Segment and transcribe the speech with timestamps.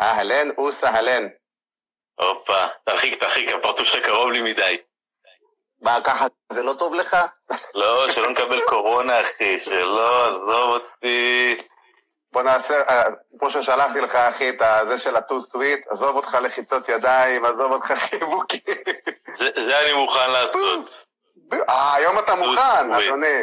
[0.00, 1.28] אהלן וסהלן.
[2.20, 4.76] הופה, תרחיק, תרחיק, הפרצוף שלך קרוב לי מדי.
[5.82, 7.16] מה, ככה זה לא טוב לך?
[7.74, 11.56] לא, שלא נקבל קורונה, אחי, שלא, עזוב אותי.
[12.32, 13.04] בוא נעשה, אה,
[13.38, 17.92] כמו ששלחתי לך, אחי, את זה של הטו סוויט, עזוב אותך לחיצות ידיים, עזוב אותך
[17.92, 18.60] חיבוקים.
[19.34, 21.06] זה, זה אני מוכן לעשות.
[21.68, 23.42] אה, היום אתה מוכן, אדוני.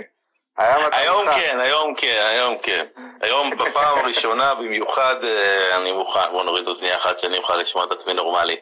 [0.58, 1.26] היום.
[1.36, 2.86] כן, היום כן, היום כן.
[3.22, 6.32] היום בפעם הראשונה במיוחד אה, אני מוכן.
[6.32, 8.56] בוא נוריד אוזנייה אחת שאני אוכל לשמוע את עצמי נורמלי.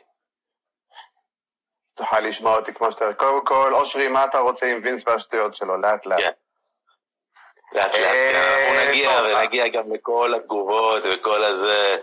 [1.95, 3.13] תוכל לשמוע אותי כמו שאתה...
[3.13, 5.77] קודם כל, אושרי, מה אתה רוצה עם וינס והשטויות שלו?
[5.77, 6.19] לאט לאט.
[6.19, 6.31] כן.
[7.71, 8.35] לאט לאט, כן.
[8.35, 11.97] אנחנו אה, נגיע, ונגיע גם לכל התגובות וכל הזה.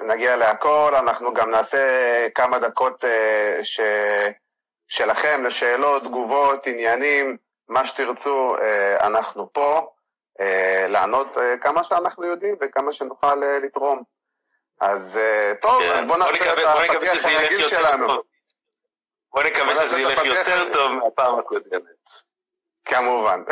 [0.00, 3.58] נגיע להכל, אנחנו גם נעשה כמה דקות אה.
[4.88, 7.36] שלכם לשאלות, תגובות, עניינים,
[7.68, 9.90] מה שתרצו, אה, אנחנו פה,
[10.88, 14.02] לענות כמה שאנחנו יודעים וכמה שנוכל לתרום.
[14.80, 15.18] אז
[15.60, 15.98] טוב, כן.
[15.98, 16.58] אז בוא נעשה את
[16.90, 18.06] הפתיח הרגיל שלנו.
[19.32, 21.82] בוא נקווה שזה ילך יותר טוב מהפעם הקודמת.
[22.86, 23.42] כמובן.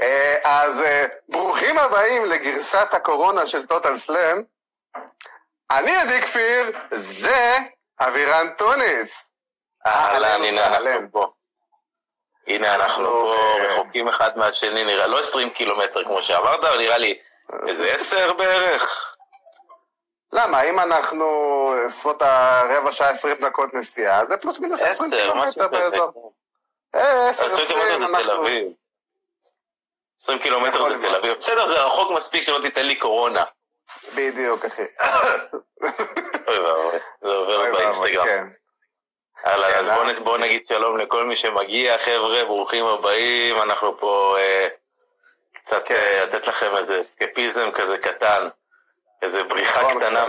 [0.00, 4.42] אה, אז אה, ברוכים הבאים לגרסת הקורונה של טוטל סלאם.
[5.70, 7.56] אני עדי כפיר, זה
[8.00, 9.34] אבירן טוניס.
[9.86, 11.32] אהלן, הנה אנחנו פה.
[12.46, 16.98] הנה אנחנו פה אה, רחוקים אחד מהשני, נראה לא 20 קילומטר כמו שאמרת, אבל נראה
[16.98, 17.18] לי
[17.68, 19.16] איזה 10 בערך.
[20.32, 20.62] למה?
[20.62, 21.26] אם אנחנו
[21.88, 26.32] סביבות הרבע שעה 20 דקות נסיעה, זה פלוס מינוס 20 קילומטר באזור.
[26.92, 28.72] 20 קילומטר זה תל אביב.
[30.22, 31.32] 20 קילומטר זה תל אביב.
[31.32, 33.44] בסדר, זה רחוק מספיק שלא תיתן לי קורונה.
[34.14, 34.82] בדיוק, אחי.
[36.48, 38.63] אוי ואבוי, זה עובר באינסטגרם.
[39.44, 44.68] הלאה, כן, אז בואו נגיד שלום לכל מי שמגיע, חבר'ה, ברוכים הבאים, אנחנו פה אה,
[45.52, 45.94] קצת כן.
[45.94, 48.48] אה, לתת לכם איזה אסקפיזם כזה קטן,
[49.22, 50.26] איזה בריחה נכון, קטנה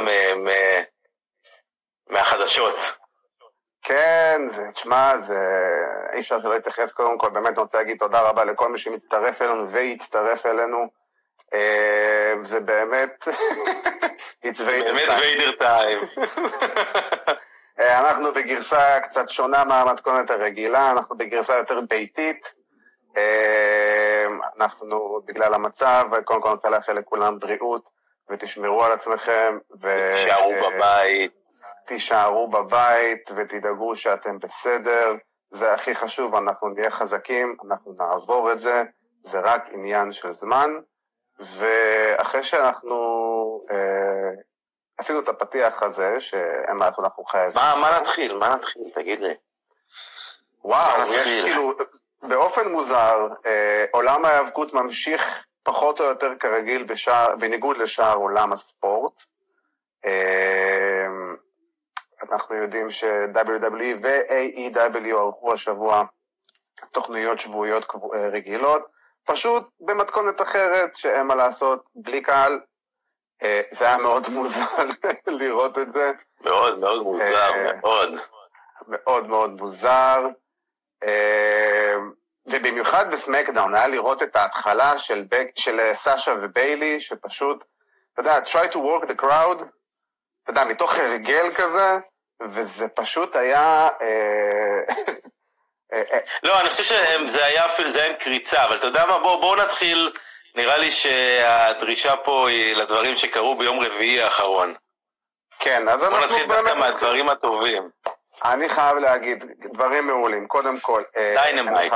[2.09, 2.97] מהחדשות.
[3.81, 5.37] כן, זה, תשמע, זה...
[6.13, 9.41] אי אפשר שלא להתייחס קודם כל, באמת אני רוצה להגיד תודה רבה לכל מי שמצטרף
[9.41, 10.87] אלינו ויצטרף אלינו.
[11.53, 13.27] אה, זה באמת...
[14.45, 15.99] It's באמת ויידר טיים.
[17.79, 22.53] אה, אנחנו בגרסה קצת שונה מהמתכונת הרגילה, אנחנו בגרסה יותר ביתית.
[23.17, 24.25] אה,
[24.57, 28.05] אנחנו, בגלל המצב, קודם כל רוצה לאחל לכולם בריאות.
[28.29, 29.57] ותשמרו על עצמכם.
[29.81, 30.09] ו...
[30.11, 31.31] תישארו בבית.
[31.85, 35.13] תישארו בבית ותדאגו שאתם בסדר.
[35.49, 38.83] זה הכי חשוב, אנחנו נהיה חזקים, אנחנו נעבור את זה,
[39.23, 40.69] זה רק עניין של זמן.
[41.39, 42.95] ואחרי שאנחנו
[43.71, 44.31] אה,
[44.97, 47.55] עשינו את הפתיח הזה, שאין מה לעשות, אנחנו חייבים...
[47.55, 48.37] מה, מה נתחיל?
[48.37, 48.81] מה נתחיל?
[48.93, 49.33] תגיד לי.
[50.63, 51.73] וואו, יש כאילו,
[52.21, 59.23] באופן מוזר, אה, עולם ההיאבקות ממשיך פחות או יותר כרגיל בשער, בניגוד לשאר עולם הספורט.
[60.05, 61.35] אמ,
[62.23, 66.03] אנחנו יודעים ש-WWE ו-AEW ערכו השבוע
[66.91, 68.85] תוכניות שבועיות אה, רגילות,
[69.25, 72.59] פשוט במתכונת אחרת שאין מה לעשות, בלי קהל.
[73.43, 74.65] אה, זה היה מאוד מוזר
[75.39, 76.11] לראות את זה.
[76.41, 78.09] מאוד מאוד מוזר, אה, מאוד.
[78.87, 80.27] מאוד מאוד מוזר.
[82.47, 87.63] ובמיוחד בסמקדאון, היה לראות את ההתחלה של, בק, של אה, סאשה וביילי, שפשוט,
[88.13, 89.63] אתה יודע, try to work the crowd,
[90.43, 91.97] אתה יודע, מתוך הרגל כזה,
[92.49, 93.89] וזה פשוט היה...
[94.01, 94.93] אה,
[95.93, 99.19] אה, לא, אני חושב שזה היה אפילו, זה היה עם קריצה, אבל אתה יודע מה,
[99.19, 100.11] בואו בוא נתחיל,
[100.55, 104.75] נראה לי שהדרישה פה היא לדברים שקרו ביום רביעי האחרון.
[105.59, 106.29] כן, אז אנחנו באמת...
[106.29, 107.89] בואו נתחיל דווקא מהדברים הטובים.
[108.43, 110.47] אני חייב להגיד דברים מעולים.
[110.47, 111.93] קודם כל, Dynamite.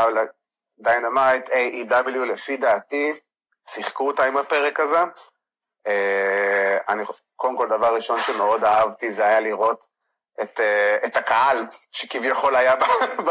[0.80, 3.14] Dynamite, AEW, לפי דעתי,
[3.68, 5.00] שיחקו אותה עם הפרק הזה.
[5.88, 7.04] אה, אני,
[7.36, 9.99] קודם כל, דבר ראשון שמאוד אהבתי זה היה לראות
[10.42, 12.84] את, אה, את הקהל שכביכול היה ב...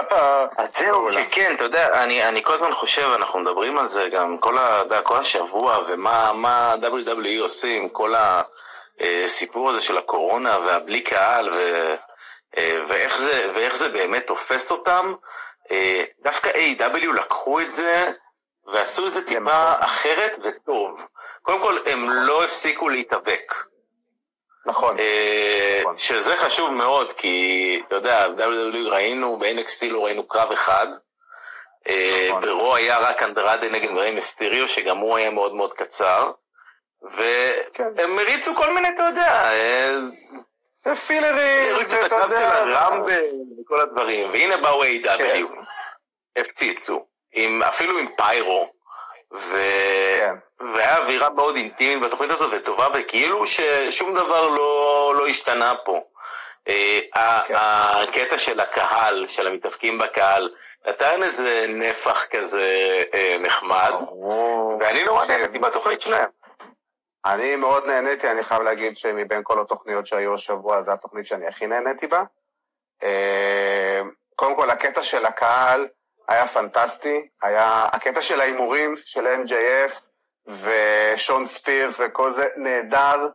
[0.62, 4.38] אז זהו, שכן, אתה יודע, אני, אני כל הזמן חושב, אנחנו מדברים על זה גם
[4.38, 8.14] כל, ה, כל השבוע, ומה WWE עושים, כל
[9.00, 11.94] הסיפור הזה של הקורונה והבלי קהל, ו,
[12.56, 15.14] אה, ואיך, זה, ואיך זה באמת תופס אותם.
[15.70, 17.12] אה, דווקא A.W.
[17.12, 18.12] לקחו את זה
[18.66, 19.82] ועשו את זה טיפה נכון.
[19.82, 21.06] אחרת וטוב.
[21.43, 23.54] קודם כל, הם לא הפסיקו להתאבק.
[24.66, 24.99] נכון.
[24.99, 25.96] אה, נכון.
[25.96, 30.87] שזה חשוב מאוד, כי אתה יודע, WWE ראינו, ב-NXT לא ראינו קרב אחד.
[31.88, 32.43] אה, נכון.
[32.43, 36.31] ברו היה רק אנדרדה נגד מרי מיסטריו, שגם הוא היה מאוד מאוד קצר.
[37.75, 37.88] כן.
[37.96, 39.50] והם הריצו כל מיני, אתה יודע,
[41.06, 41.96] פילרים, ואתה יודע...
[41.96, 43.25] הריצו את הקרב של הרמבל
[43.61, 45.19] וכל הדברים, והנה באו A.W.
[45.19, 45.44] כן.
[46.37, 47.06] הפציצו,
[47.69, 48.72] אפילו עם פיירו,
[49.32, 49.56] ו...
[50.19, 50.34] כן.
[50.60, 56.00] והיה אווירה מאוד אינטימית בתוכנית הזאת וטובה, וכאילו ששום דבר לא, לא השתנה פה.
[56.69, 57.55] אה, כן.
[57.56, 60.55] הקטע של הקהל, של המתאבקים בקהל,
[60.87, 63.93] נתן איזה נפח כזה אה, נחמד,
[64.81, 66.28] ואני נורא נהניתי בתוכנית שלהם.
[67.25, 71.66] אני מאוד נהניתי, אני חייב להגיד שמבין כל התוכניות שהיו השבוע, זו התוכנית שאני הכי
[71.66, 72.22] נהניתי בה.
[73.02, 74.00] אה,
[74.37, 75.88] קודם כל, הקטע של הקהל
[76.28, 80.07] היה פנטסטי, היה הקטע של ההימורים של MJF
[80.49, 83.29] ושון ספירס וכל זה, נהדר,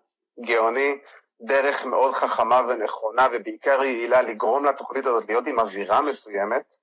[0.46, 0.98] גאוני.
[1.46, 6.74] דרך מאוד חכמה ונכונה, ובעיקר יעילה לגרום לתוכנית הזאת להיות עם אווירה מסוימת.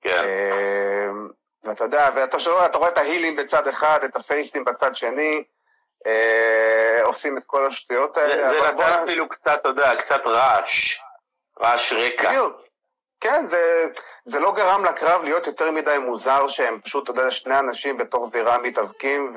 [0.00, 0.24] כן.
[0.24, 1.28] אמ,
[1.64, 5.44] ואתה יודע, ואתה שואל, אתה רואה את ההילים בצד אחד, את הפייסים בצד שני,
[6.06, 8.48] אה, עושים את כל השטויות האלה.
[8.48, 8.84] זה נתן בוא...
[8.84, 11.00] אפילו קצת, אתה יודע, קצת רעש,
[11.60, 12.28] רעש רקע.
[12.28, 12.63] בדיוק.
[13.24, 13.86] כן, זה,
[14.24, 18.28] זה לא גרם לקרב להיות יותר מדי מוזר שהם פשוט, אתה יודע, שני אנשים בתוך
[18.28, 19.34] זירה מתאבקים,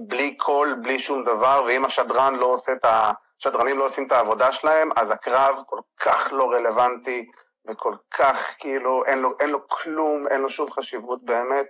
[0.00, 3.12] ובלי קול, בלי שום דבר, ואם השדרן לא עושה את ה...
[3.38, 7.30] שדרנים לא עושים את העבודה שלהם, אז הקרב כל כך לא רלוונטי,
[7.68, 11.66] וכל כך כאילו, אין לו, אין לו כלום, אין לו שום חשיבות באמת.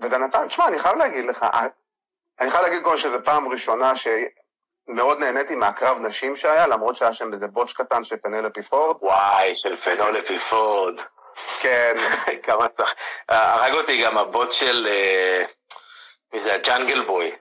[0.00, 1.46] וזה נתן, תשמע, אני חייב להגיד לך,
[2.40, 3.96] אני חייב להגיד קודם שזו פעם ראשונה
[4.88, 8.96] שמאוד נהניתי מהקרב נשים שהיה, למרות שהיה שם איזה בוטש קטן של פנלפי פורד.
[9.00, 11.00] וואי, של פנלפי פורד.
[11.60, 11.96] כן.
[12.46, 12.94] כמה צריך.
[13.28, 15.44] הרג אותי גם הבוט של, אה,
[16.32, 17.32] מי זה, הג'אנגל בוי.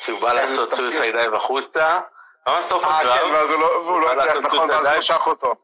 [0.00, 2.00] שהוא בא לעשות סויסיידאי החוצה,
[2.46, 3.06] מה סוף הקרב?
[3.06, 5.54] אה, כן, ואז הוא לא, לא הצליח, נכון, ואז הוא משך אותו.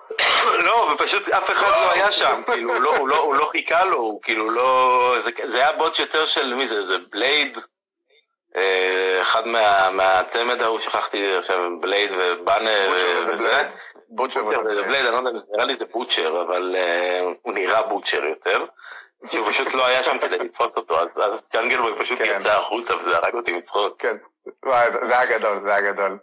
[0.66, 4.22] לא, ופשוט אף אחד לא היה שם, כאילו, לא, הוא לא, לא חיכה לו, הוא
[4.22, 5.16] כאילו לא...
[5.44, 7.58] זה היה בוט יותר של מי זה, זה בלייד?
[8.56, 9.42] אה, אחד
[9.92, 12.92] מהצמד ההוא, שכחתי עכשיו, בלייד ובאנר
[13.28, 13.68] וזה.
[14.08, 18.64] בוטשר ובלייד, אני לא יודע, נראה לי זה בוטשר, אבל אה, הוא נראה בוטשר יותר.
[19.30, 22.32] שהוא פשוט לא היה שם כדי לתפוס אותו, אז ג'אנגלבוי פשוט כן.
[22.36, 23.96] יצא החוצה וזה הרג אותי מצחוק.
[23.98, 24.16] כן,
[25.06, 26.18] זה היה גדול, זה היה גדול.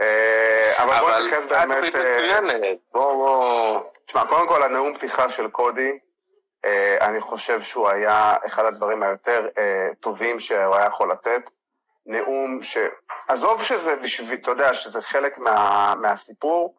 [0.00, 1.94] אה, אבל בוא נתייחס באמת...
[1.94, 2.54] אבל מצוינת,
[2.92, 3.80] בוא בוא...
[4.06, 5.98] תשמע, קודם כל הנאום פתיחה של קודי,
[7.00, 9.48] אני חושב שהוא היה אחד הדברים היותר
[10.00, 11.50] טובים שהוא היה יכול לתת.
[12.06, 12.78] נאום ש...
[13.28, 16.74] עזוב שזה בשביל, אתה יודע, שזה חלק מה, מהסיפור,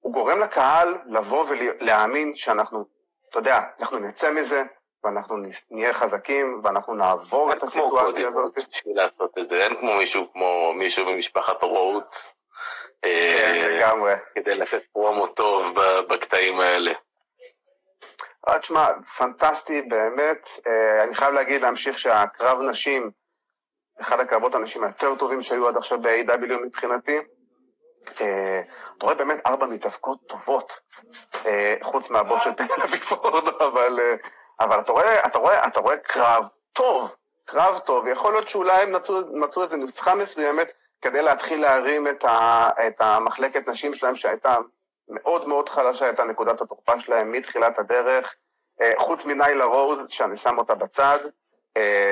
[0.00, 2.98] הוא גורם לקהל לבוא ולהאמין שאנחנו
[3.30, 4.62] אתה יודע, אנחנו נצא מזה,
[5.04, 5.36] ואנחנו
[5.70, 8.52] נהיה חזקים, ואנחנו נעבור את הסיטואציה הזאת.
[8.68, 11.60] בשביל לעשות את זה, אין כמו מישהו כמו מישהו ממשפחת.
[13.02, 14.12] כן, אה, לגמרי.
[14.34, 15.74] כדי לתת פרומו טוב
[16.08, 16.92] בקטעים האלה.
[18.48, 18.86] אה, תשמע,
[19.18, 20.46] פנטסטי באמת.
[20.66, 23.10] אה, אני חייב להגיד, להמשיך שהקרב נשים,
[24.00, 27.18] אחד הקרבות הנשים היותר טובים שהיו עד עכשיו ב-AW מבחינתי.
[28.20, 28.60] אה,
[28.96, 30.80] אתה רואה באמת ארבע מתאבקות טובות,
[31.46, 38.32] אה, חוץ מהבוט של פנלפי פורד, אבל, אה, אתה, רואה, קרב טוב, קרב טוב, יכול
[38.32, 38.92] להיות שאולי הם
[39.32, 40.68] מצאו, איזו נוסחה מסוימת
[41.00, 42.06] כדי להתחיל להרים
[42.86, 44.56] את המחלקת נשים שלהם, שהייתה
[45.08, 48.34] מאוד מאוד חלשה, הייתה נקודת התורפה שלהם מתחילת הדרך,
[48.96, 51.18] חוץ מניילה רוז, שאני שם אותה בצד,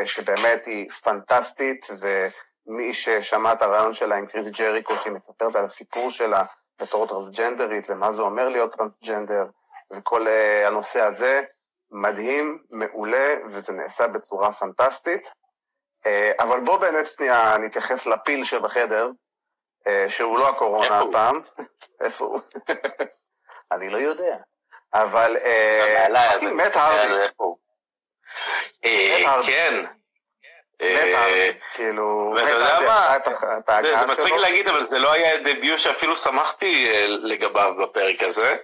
[0.05, 2.27] שבאמת היא פנטסטית, ו...
[2.67, 6.43] מי ששמע את הרעיון שלה עם קריזי ג'ריקו, שהיא מספרת על הסיפור שלה
[6.79, 9.47] בתור טרנסג'נדרית, ומה זה אומר להיות טרנסג'נדר,
[9.91, 11.43] וכל uh, הנושא הזה,
[11.91, 15.27] מדהים, מעולה, וזה נעשה בצורה פנטסטית.
[16.05, 16.09] Uh,
[16.39, 19.11] אבל בוא באמת שנייה נתייחס לפיל שבחדר,
[20.09, 21.41] שהוא לא הקורונה הפעם.
[22.01, 22.41] איפה הוא?
[23.73, 24.37] אני לא יודע.
[24.95, 25.37] אבל
[26.53, 27.29] מת הארדי.
[29.47, 29.85] כן.
[30.83, 33.17] אה, כאילו, ואתה יודע מה,
[33.83, 38.57] זה מצחיק להגיד, אבל זה לא היה דביוט שאפילו שמחתי אה, לגביו בפרק הזה.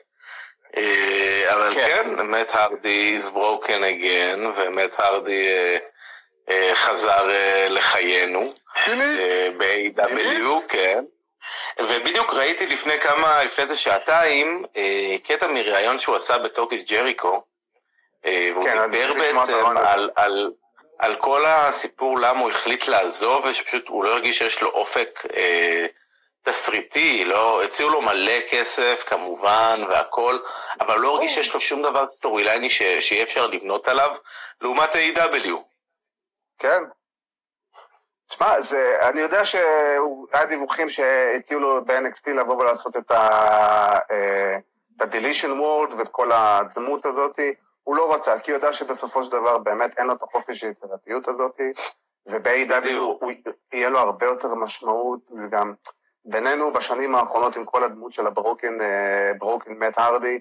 [0.77, 5.49] אה, אבל כן, כן מת הרדי is broken again, ומת הרדי
[6.75, 7.29] חזר
[7.69, 8.53] לחיינו.
[9.59, 11.05] ב-AEW, כן.
[11.79, 14.65] ובדיוק ראיתי לפני כמה, לפני איזה שעתיים,
[15.25, 17.43] קטע מראיון שהוא עשה ב Talk Is Jericho.
[18.25, 19.65] והוא כן, דיבר בעצם
[20.17, 20.53] על...
[21.03, 25.87] על כל הסיפור למה הוא החליט לעזוב, ושפשוט הוא לא הרגיש שיש לו אופק אה,
[26.43, 30.39] תסריטי, לא, הציעו לו מלא כסף כמובן והכל,
[30.81, 34.15] אבל לא הרגיש שיש לו שום דבר storyline י שיהיה אפשר לבנות עליו,
[34.61, 35.49] לעומת A.W.
[36.59, 36.83] כן.
[38.29, 38.55] תשמע,
[39.01, 45.05] אני יודע שהיה דיווחים שהציעו לו ב-NXT לבוא ולעשות את ה-Deletion
[45.45, 47.55] אה, World ואת כל הדמות הזאתי.
[47.83, 51.29] הוא לא רצה, כי הוא יודע שבסופו של דבר באמת אין לו את החופש היצירתיות
[51.29, 51.61] הזאת,
[52.27, 53.25] וב-AW
[53.73, 55.75] יהיה לו הרבה יותר משמעות, זה גם
[56.25, 58.79] בינינו בשנים האחרונות עם כל הדמות של הברוקן,
[59.39, 60.39] ברוקן מאט הרדי,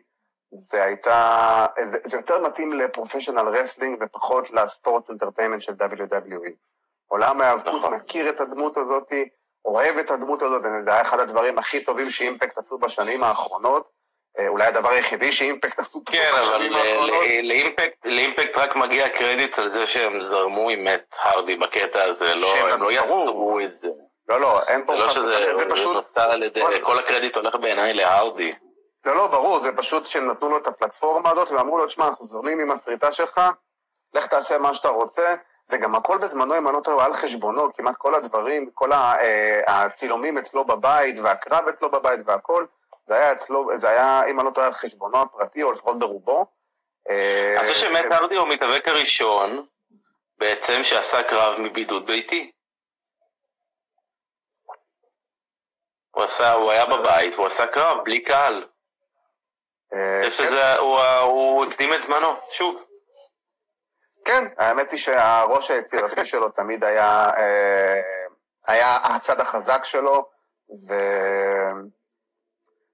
[0.52, 6.52] זה הייתה, זה, זה יותר מתאים ל professional wrestling ופחות ל sports entertainment של WWE.
[7.08, 7.94] עולם ההיאבקות נכון.
[7.94, 9.12] מכיר את הדמות הזאת,
[9.66, 13.92] אוהב את הדמות הזאת, זה היה אחד הדברים הכי טובים ש Impact עשו בשנים האחרונות.
[14.40, 16.70] אה, אולי הדבר היחידי ש Impact עשו כן, אבל
[17.44, 22.04] ל Impact, ל Impact רק מגיע קרדיט על זה שהם זרמו עם מאט הרדי בקטע
[22.04, 23.90] הזה, לא, הם לא יצרו את זה.
[24.30, 24.94] לא, לא, אין פה...
[24.94, 25.94] זה לא שזה זה פשוט...
[25.96, 28.54] נוצר על ידי, כל הקרדיט הולך בעיניי להרדי.
[29.06, 32.60] לא, לא, ברור, זה פשוט שנתנו לו את הפלטפורמה הזאת ואמרו לו, תשמע, אנחנו זורמים
[32.60, 33.42] עם הסריטה שלך,
[34.14, 35.36] לך תעשה מה שאתה רוצה.
[35.66, 39.62] זה גם הכל בזמנו, אם אני לא טועה, על חשבונו, כמעט כל הדברים, כל אה,
[39.68, 42.66] הצילומים אצלו בבית, והקרב אצלו בבית והכל,
[43.06, 46.46] זה היה אצלו, זה היה, אם אני לא טועה, על חשבונו הפרטי, או לפחות ברובו.
[47.10, 49.66] אה, אני חושב שמט ארדי הוא המתאבק הראשון,
[50.38, 52.52] בעצם, שעשה קרב מבידוד ביתי.
[56.12, 58.68] הוא עשה, הוא היה בבית, הוא עשה קרב, בלי קהל.
[59.94, 62.86] אני חושב שזה, הוא הקדים את זמנו, שוב.
[64.26, 68.02] כן, האמת היא שהראש היצירתי שלו תמיד היה, אה,
[68.68, 70.30] היה הצד החזק שלו,
[70.88, 70.94] ו...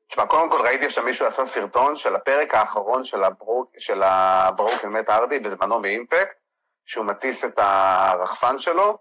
[0.07, 4.89] תשמע, קודם כל ראיתי עכשיו מישהו עשה סרטון של הפרק האחרון של, הברוק, של הברוקן
[4.89, 6.37] מת ארדי בזמנו באימפקט,
[6.85, 8.97] שהוא מטיס את הרחפן שלו,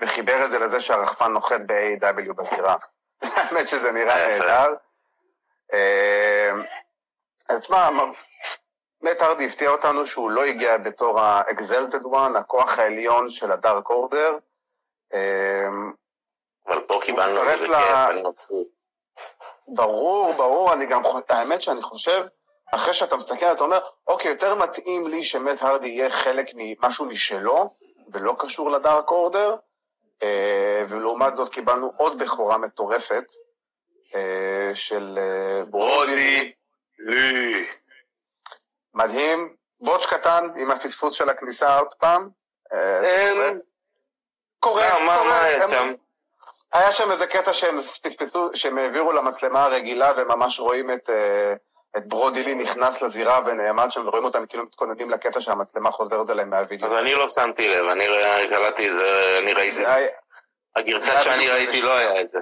[0.00, 2.76] וחיבר את זה לזה שהרחפן נוחת ב-AW בזירה.
[3.22, 4.74] האמת שזה נראה נהדר.
[5.72, 6.50] אה,
[7.48, 7.88] אז תשמע,
[9.02, 14.38] מת הרדי הפתיע אותנו שהוא לא הגיע בתור ה-Exalted One, הכוח העליון של הדארק אורדר.
[16.66, 17.76] אבל פה קיבלנו את זה בכיף,
[18.10, 18.77] אני מבסוט.
[19.74, 22.24] ברור, ברור, אני גם, האמת שאני חושב,
[22.74, 27.74] אחרי שאתה מסתכל, אתה אומר, אוקיי, יותר מתאים לי שמט הרדי יהיה חלק ממשהו משלו,
[28.12, 29.56] ולא קשור לדארק אורדר,
[30.22, 33.24] אה, ולעומת זאת קיבלנו עוד בכורה מטורפת,
[34.14, 36.52] אה, של אה, ברודי
[36.98, 37.66] לי.
[38.94, 42.28] מדהים, בוטש קטן עם הפספוס של הכניסה עוד פעם.
[44.60, 45.42] קורה, קורה.
[45.42, 45.94] היה שם
[47.10, 51.10] איזה קטע שהם פספסו, שהם העבירו למצלמה הרגילה וממש רואים את,
[51.96, 56.86] את ברודילי נכנס לזירה ונעמד שם ורואים אותם כאילו מתכוננים לקטע שהמצלמה חוזרת אליהם מהווידאו.
[56.86, 58.04] אז אני לא שמתי לב, אני
[58.48, 59.84] קלטתי את זה, אני ראיתי.
[60.76, 62.38] הגרסה שאני ראיתי לא היה את זה.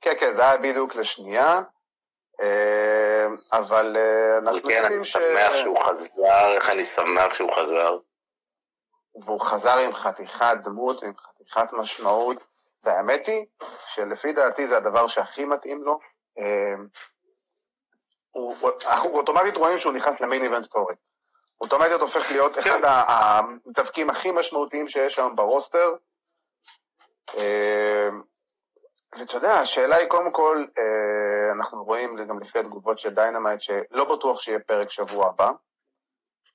[0.00, 1.62] כן, כן, זה היה בדיוק לשנייה.
[2.40, 5.16] אה, אבל אה, אנחנו יודעים ש...
[5.16, 7.98] כן, אני שמח שהוא חזר, איך אני שמח שהוא חזר.
[9.24, 12.44] והוא חזר עם חתיכת דמות, עם חתיכת משמעות,
[12.86, 13.46] והאמת היא
[13.86, 15.98] שלפי דעתי זה הדבר שהכי מתאים לו.
[16.38, 16.74] אה,
[18.86, 20.94] אנחנו אוטומטית רואים שהוא נכנס ל main event story.
[21.60, 22.60] אוטומטית הופך להיות כן.
[22.60, 25.94] אחד המתאבקים הכי משמעותיים שיש היום ב roster.
[29.18, 34.16] ואתה יודע, השאלה היא קודם כל, אה, אנחנו רואים גם לפי התגובות של Dynamite, שלא
[34.16, 35.50] בטוח שיהיה פרק שבוע הבא.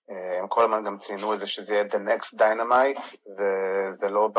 [0.10, 4.30] אה, הם כל הזמן גם ציינו את זה שזה יהיה The Next Dynamite, וזה לא
[4.34, 4.38] ב...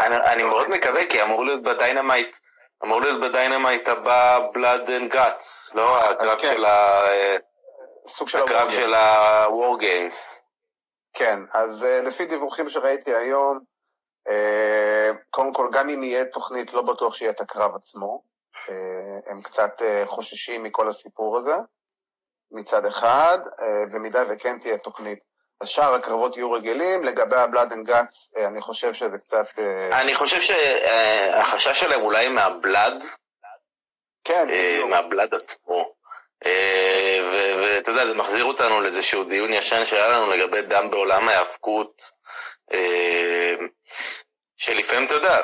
[0.00, 2.36] אני, אני מאוד מקווה, כי אמור להיות ב Dynamite,
[2.84, 6.04] אמור להיות ב Dynamite הבא Blood and Guts, לא?
[6.04, 6.54] הקרב כן.
[6.54, 7.00] של ה...
[8.06, 10.44] סוג של הקרב של ה-War Games.
[11.12, 13.60] כן, אז אה, לפי דיווחים שראיתי היום,
[14.28, 18.22] אה, קודם כל, גם אם יהיה תוכנית, לא בטוח שיהיה את הקרב עצמו.
[18.68, 21.54] אה, הם קצת אה, חוששים מכל הסיפור הזה,
[22.54, 23.38] מצד אחד,
[23.92, 25.18] במידה וכן תהיה תוכנית.
[25.60, 29.46] אז שאר הקרבות יהיו רגילים, לגבי ה Blood and Guts, אני חושב שזה קצת...
[29.92, 33.04] אני חושב שהחשש שלהם אולי מהבלאד,
[34.24, 34.90] כן, בדיוק.
[34.90, 35.94] מהבלאד עצמו.
[37.62, 42.02] ואתה יודע, זה מחזיר אותנו לאיזשהו דיון ישן שהיה לנו לגבי דם בעולם ההאבקות.
[44.56, 45.38] שלפעמים אתה יודע,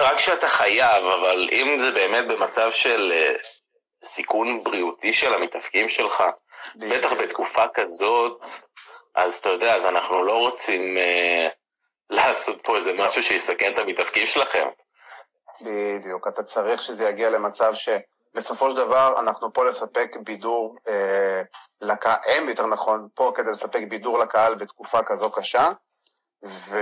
[0.00, 3.12] רק כשאתה חייב, אבל אם זה באמת במצב של
[4.04, 6.24] סיכון בריאותי של המתאפקים שלך,
[6.76, 8.46] בטח בתקופה כזאת,
[9.14, 11.50] אז אתה יודע, אז אנחנו לא רוצים uh,
[12.16, 14.68] לעשות פה איזה משהו שיסכן את המתאפקים שלכם.
[15.60, 21.42] בדיוק, אתה צריך שזה יגיע למצב שבסופו של דבר אנחנו פה לספק בידור אה,
[21.80, 25.68] לקהל, הם יותר נכון, פה כדי לספק בידור לקהל בתקופה כזו קשה,
[26.44, 26.78] ו...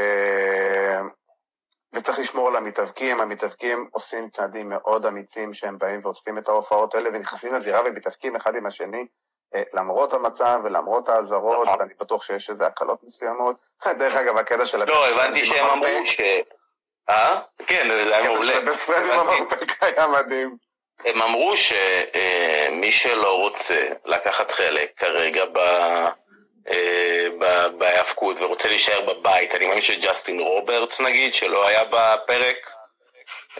[1.92, 7.10] וצריך לשמור על המתאבקים, המתאבקים עושים צעדים מאוד אמיצים שהם באים ועושים את ההופעות האלה
[7.12, 9.06] ונכנסים לזירה ומתאבקים אחד עם השני
[9.54, 11.80] אה, למרות המצב ולמרות האזהרות, נכון.
[11.80, 13.56] ואני בטוח שיש איזה הקלות מסוימות.
[13.98, 14.84] דרך אגב, הקטע של...
[14.84, 16.20] לא, הבנתי שהם אמרו ש...
[17.10, 17.40] אה?
[17.66, 18.40] כן, זה היה מעולה.
[18.40, 20.56] הקטע של ה Best Friends עם המרפק היה מדהים.
[21.04, 25.58] הם אמרו שמי אה, שלא רוצה לקחת חלק כרגע ב...
[26.72, 27.26] אה,
[27.78, 32.70] בהאבקות ורוצה להישאר בבית, אני מאמין שג'סטין רוברטס נגיד, שלא היה בפרק,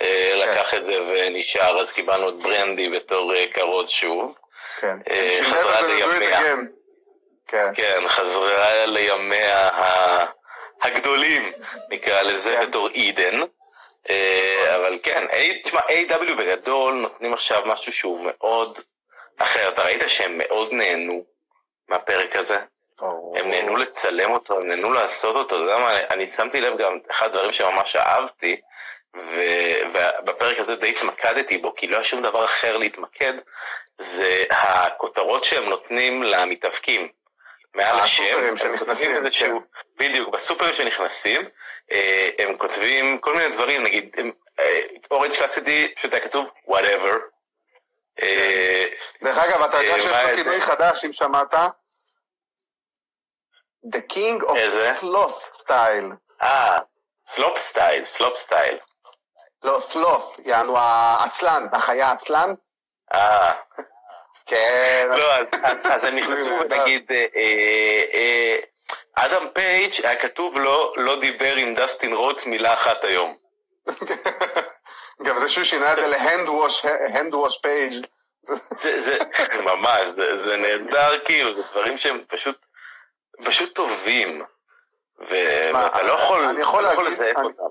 [0.01, 4.39] אה, לקח את זה ונשאר, אז קיבלנו את ברנדי בתור אה, כרוז שוב.
[4.81, 4.97] כן,
[5.43, 6.41] חזרה לימיה.
[7.49, 7.75] כן.
[7.75, 9.69] כן, חזרה לימיה
[10.83, 11.53] הגדולים,
[11.91, 12.69] נקרא לזה, כן.
[12.69, 13.41] בתור עידן.
[14.11, 15.27] אה, אבל כן,
[15.63, 18.79] תשמע, A.W בגדול נותנים עכשיו משהו שהוא מאוד
[19.39, 19.69] אחר.
[19.69, 21.25] אתה ראית שהם מאוד נהנו
[21.89, 22.59] מהפרק הזה?
[23.37, 25.47] הם נהנו לצלם אותו, הם נהנו לעשות אותו.
[25.47, 28.61] אתה יודע מה, אני שמתי לב גם, אחד הדברים שממש אהבתי,
[29.15, 33.33] ובפרק הזה די התמקדתי בו, כי לא היה שום דבר אחר להתמקד,
[33.99, 37.09] זה הכותרות שהם נותנים למתאבקים.
[37.75, 39.57] מעל השם, הסופרים שנכנסים, כן.
[39.99, 41.49] בדיוק, בסופרים שנכנסים,
[41.93, 44.17] אה, הם כותבים כל מיני דברים, נגיד,
[45.11, 47.15] אורנג' קאסידי, פשוט היה כתוב whatever.
[48.23, 48.85] אה,
[49.23, 51.55] דרך אגב, אתה יודע אה, שיש לו כינוי חדש, אם שמעת?
[53.87, 54.57] The King of
[55.01, 56.15] Sloth Style.
[56.43, 56.79] אה,
[57.27, 58.79] Sloth Style, Sloth Style.
[59.63, 62.55] לא, sloth, יענו העצלן, החיה העצלן.
[63.15, 63.53] אה.
[64.47, 65.09] כן.
[65.11, 65.35] לא,
[65.85, 68.57] אז הם נכנסו, נגיד, אה, אה, אה,
[69.15, 73.37] אדם פייג' היה כתוב לו, לא דיבר עם דסטין רוץ מילה אחת היום.
[75.25, 76.49] גם זה שהוא שינה את זה ל hand
[77.35, 78.07] wash פייג'.
[78.97, 79.19] זה
[79.65, 82.67] ממש, זה נהדר כאילו, זה דברים שהם פשוט,
[83.45, 84.43] פשוט טובים.
[85.19, 86.13] ואתה לא
[86.61, 87.63] יכול לא לזהק אותם.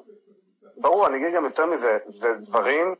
[0.77, 2.95] ברור, אני אגיד גם יותר מזה, זה דברים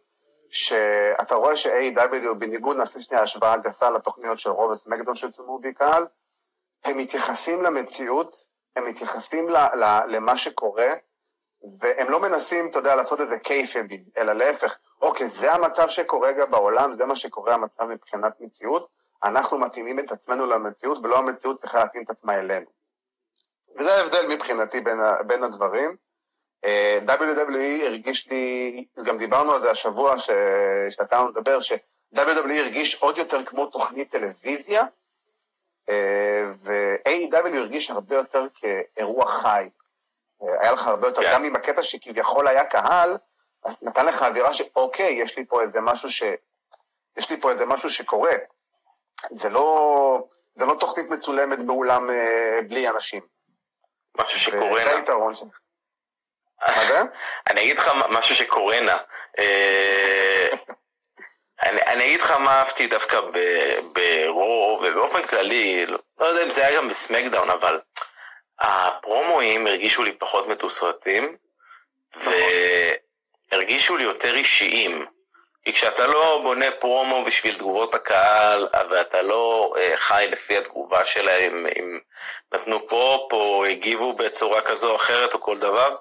[0.50, 2.34] שאתה רואה ש-A.W.
[2.34, 6.06] בניגוד, נעשה שנייה השוואה גסה לתוכניות של רובס מקדון שצולמו בעיקר,
[6.86, 8.36] הם מתייחסים למציאות,
[8.76, 10.94] הם מתייחסים ל, ל, למה שקורה,
[11.80, 16.52] והם לא מנסים, אתה יודע, לעשות איזה קייפבים, אלא להפך, אוקיי, זה המצב שקורה גם
[16.52, 18.88] בעולם, זה מה שקורה המצב מבחינת מציאות,
[19.24, 22.66] אנחנו מתאימים את עצמנו למציאות, ולא המציאות צריכה להתאים את עצמה אלינו.
[23.80, 25.96] וזה ההבדל מבחינתי בין, בין הדברים.
[26.66, 33.18] אה, WWE הרגיש לי, גם דיברנו על זה השבוע שיצא לנו לדבר, ש-WWE הרגיש עוד
[33.18, 34.86] יותר כמו תוכנית טלוויזיה,
[35.90, 39.70] אה, ו-AEW הרגיש הרבה יותר כאירוע חי.
[40.42, 41.24] אה, היה לך הרבה יותר, yeah.
[41.24, 41.34] כן.
[41.34, 43.18] גם עם הקטע שכביכול היה קהל,
[43.82, 46.24] נתן לך אווירה שאוקיי, יש לי פה איזה משהו ש...
[47.18, 48.32] יש לי פה איזה משהו שקורה.
[49.32, 53.22] זה לא, זה לא תוכנית מצולמת באולם אה, בלי אנשים.
[54.18, 54.84] משהו שקורה.
[54.84, 55.60] זה היתרון שלך.
[56.68, 57.02] מה זה?
[57.50, 58.96] אני אגיד לך משהו שקורה נא.
[59.40, 60.48] אה,
[61.64, 63.20] אני, אני אגיד לך מה אהבתי דווקא
[63.94, 65.86] ברו, ובאופן כללי,
[66.20, 67.80] לא יודע אם זה היה גם בסמקדאון, אבל
[68.60, 71.38] הפרומואים הרגישו לי פחות מתוסרטים,
[73.52, 75.06] והרגישו לי יותר אישיים.
[75.66, 81.68] כי כשאתה לא בונה פרומו בשביל תגובות הקהל, ואתה לא uh, חי לפי התגובה שלהם,
[81.80, 82.00] אם
[82.54, 85.96] נתנו פופ או הגיבו בצורה כזו או אחרת או כל דבר,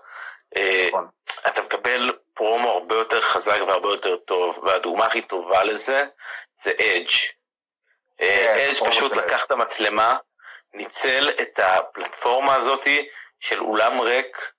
[0.57, 1.09] אה, נכון.
[1.47, 6.05] אתה מקבל פרומו הרבה יותר חזק והרבה יותר טוב, והדוגמה הכי טובה לזה
[6.55, 7.09] זה אדג'.
[8.21, 10.17] אדג' כן, פשוט לקח את המצלמה,
[10.75, 13.09] ניצל את הפלטפורמה הזאתי
[13.41, 14.53] של אולם ריק,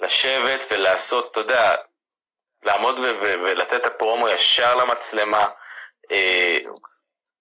[0.00, 1.74] לשבת ולעשות, אתה יודע,
[2.66, 5.46] לעמוד ולתת את הפרומו ישר למצלמה,
[6.12, 6.58] אה,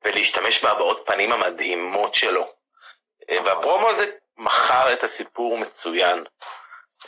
[0.05, 2.47] ולהשתמש בהבעות פנים המדהימות שלו.
[3.29, 3.37] אה.
[3.45, 4.05] והפרומו הזה
[4.37, 6.23] מכר את הסיפור מצוין.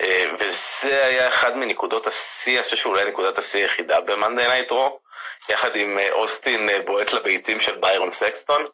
[0.01, 4.71] אה, וזה היה אחד מנקודות השיא, אני חושב שאולי נקודת השיא היחידה ב Monday Night
[4.71, 4.99] Raw,
[5.49, 8.65] יחד עם אוסטין בועט לביצים של ביירון סקסטון,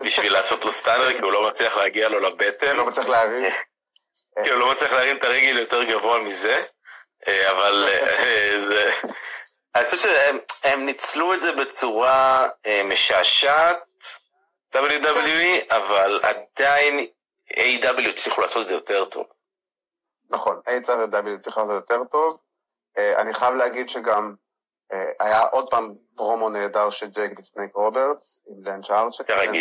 [0.00, 2.76] בשביל לעשות לו stunner, כי הוא לא מצליח להגיע לו לבטן.
[2.76, 3.52] לא מצליח להרים.
[4.44, 6.64] כי הוא לא מצליח להרים את הרגל יותר גבוה מזה,
[7.50, 7.88] אבל
[8.60, 8.90] זה...
[9.74, 12.48] אני חושב שהם ניצלו את זה בצורה
[12.84, 13.86] משעשעת,
[14.74, 17.06] WWE, אבל עדיין
[17.52, 19.26] AEW הצליחו לעשות את זה יותר טוב.
[20.30, 20.60] נכון,
[21.02, 22.40] ודאביד צריך לעשות יותר טוב.
[22.98, 24.34] אה, אני חייב להגיד שגם
[24.92, 28.90] אה, היה עוד פעם פרומו נהדר של ג'ייק דה סנייק רוברטס עם לנס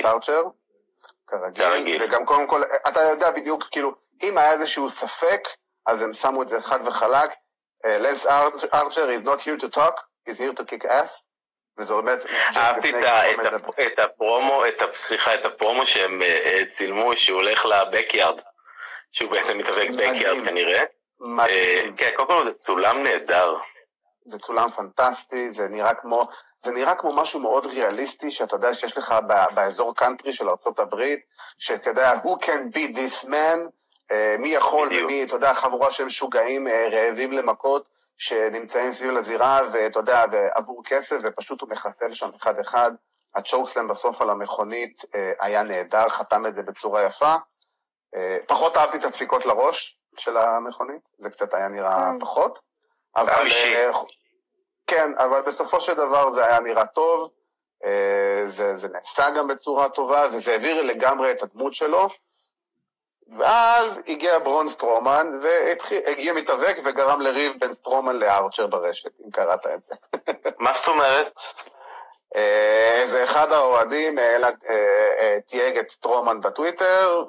[0.05, 0.43] ארצ'ר.
[1.27, 1.63] כרגיל.
[1.65, 2.03] כרגיל.
[2.03, 5.47] וגם קודם כל, אתה יודע בדיוק, כאילו, אם היה איזשהו ספק,
[5.85, 7.29] אז הם שמו את זה חד וחלק.
[7.85, 8.25] לנס
[8.73, 9.95] ארצ'ר is not here to talk,
[10.29, 11.27] he's here to kick ass.
[11.77, 12.19] וזה באמת...
[12.55, 12.91] אהבתי
[13.93, 14.61] את הפרומו,
[14.93, 18.41] סליחה, את הפרומו שהם אה, צילמו, שהוא הולך לבקיארד.
[19.11, 20.83] שהוא בעצם מתאבק בקיארד כנראה.
[21.19, 21.47] מדהים.
[21.47, 23.55] אה, כן, קודם כל זה צולם נהדר.
[24.25, 26.27] זה צולם פנטסטי, זה נראה כמו,
[26.59, 29.15] זה נראה כמו משהו מאוד ריאליסטי, שאתה יודע שיש לך
[29.53, 31.15] באזור קאנטרי של ארה"ב,
[31.57, 33.69] שאתה יודע, who can be this man, uh,
[34.39, 35.03] מי יכול בדיוק.
[35.03, 40.23] ומי, אתה יודע, חבורה של משוגעים, uh, רעבים למכות, שנמצאים סביב לזירה, ואתה יודע,
[40.55, 42.91] עבור כסף, ופשוט הוא מחסל שם אחד-אחד.
[43.35, 47.35] הצ'וקסלם בסוף על המכונית uh, היה נהדר, חתם את זה בצורה יפה.
[48.15, 52.19] אה, פחות אהבתי את הדפיקות לראש של המכונית, זה קצת היה נראה כן.
[52.19, 52.59] פחות.
[53.15, 53.47] אבל...
[53.65, 53.91] אה,
[54.87, 57.29] כן, אבל בסופו של דבר זה היה נראה טוב.
[58.45, 62.07] זה, זה נעשה גם בצורה טובה, וזה העביר לגמרי את הדמות שלו.
[63.37, 69.83] ואז הגיע ברון סטרומן, והגיע מתאבק וגרם לריב בין סטרומן לארצ'ר ברשת, אם קראת את
[69.83, 69.95] זה.
[70.59, 71.39] מה זאת אומרת?
[72.35, 74.17] איזה אחד האוהדים
[75.45, 77.23] תייג את סטרומן בטוויטר,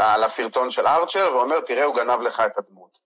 [0.00, 2.98] על הסרטון של ארצ'ר, ואומר, תראה, הוא גנב לך את הדמות.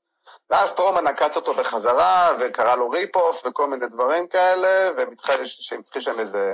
[0.51, 6.53] ואז סטרומן עקץ אותו בחזרה, וקרא לו rip-off, וכל מיני דברים כאלה, והתחיל שם איזה...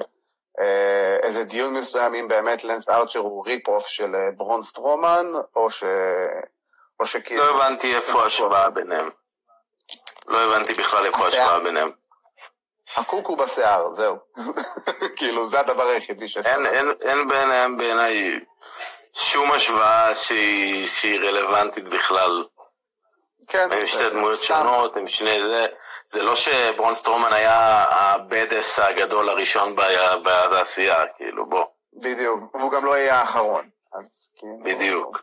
[1.22, 5.84] איזה דיון מסוים אם באמת לנס ארצ'ר הוא rip-off של ברון סטרומן, או ש...
[7.00, 7.44] או שכאילו...
[7.44, 9.10] לא הבנתי איפה ההשוואה ביניהם.
[10.28, 11.90] לא הבנתי בכלל איפה ההשוואה ביניהם.
[12.96, 14.16] הקוקו בשיער, זהו.
[15.16, 16.46] כאילו, זה הדבר היחידי שיש.
[16.46, 18.40] אין, אין, אין ביניהם בעיניי
[19.12, 22.44] שום השוואה שהיא, שהיא רלוונטית בכלל.
[23.48, 23.68] כן.
[23.72, 25.66] הם שתי דמויות שונות, הם שני זה.
[26.12, 29.76] זה לא שברון סטרומן היה הבדס הגדול הראשון
[30.24, 31.64] בתעשייה, כאילו, בוא.
[31.92, 33.68] בדיוק, והוא גם לא יהיה האחרון.
[33.92, 34.58] אז כאילו...
[34.64, 35.22] בדיוק.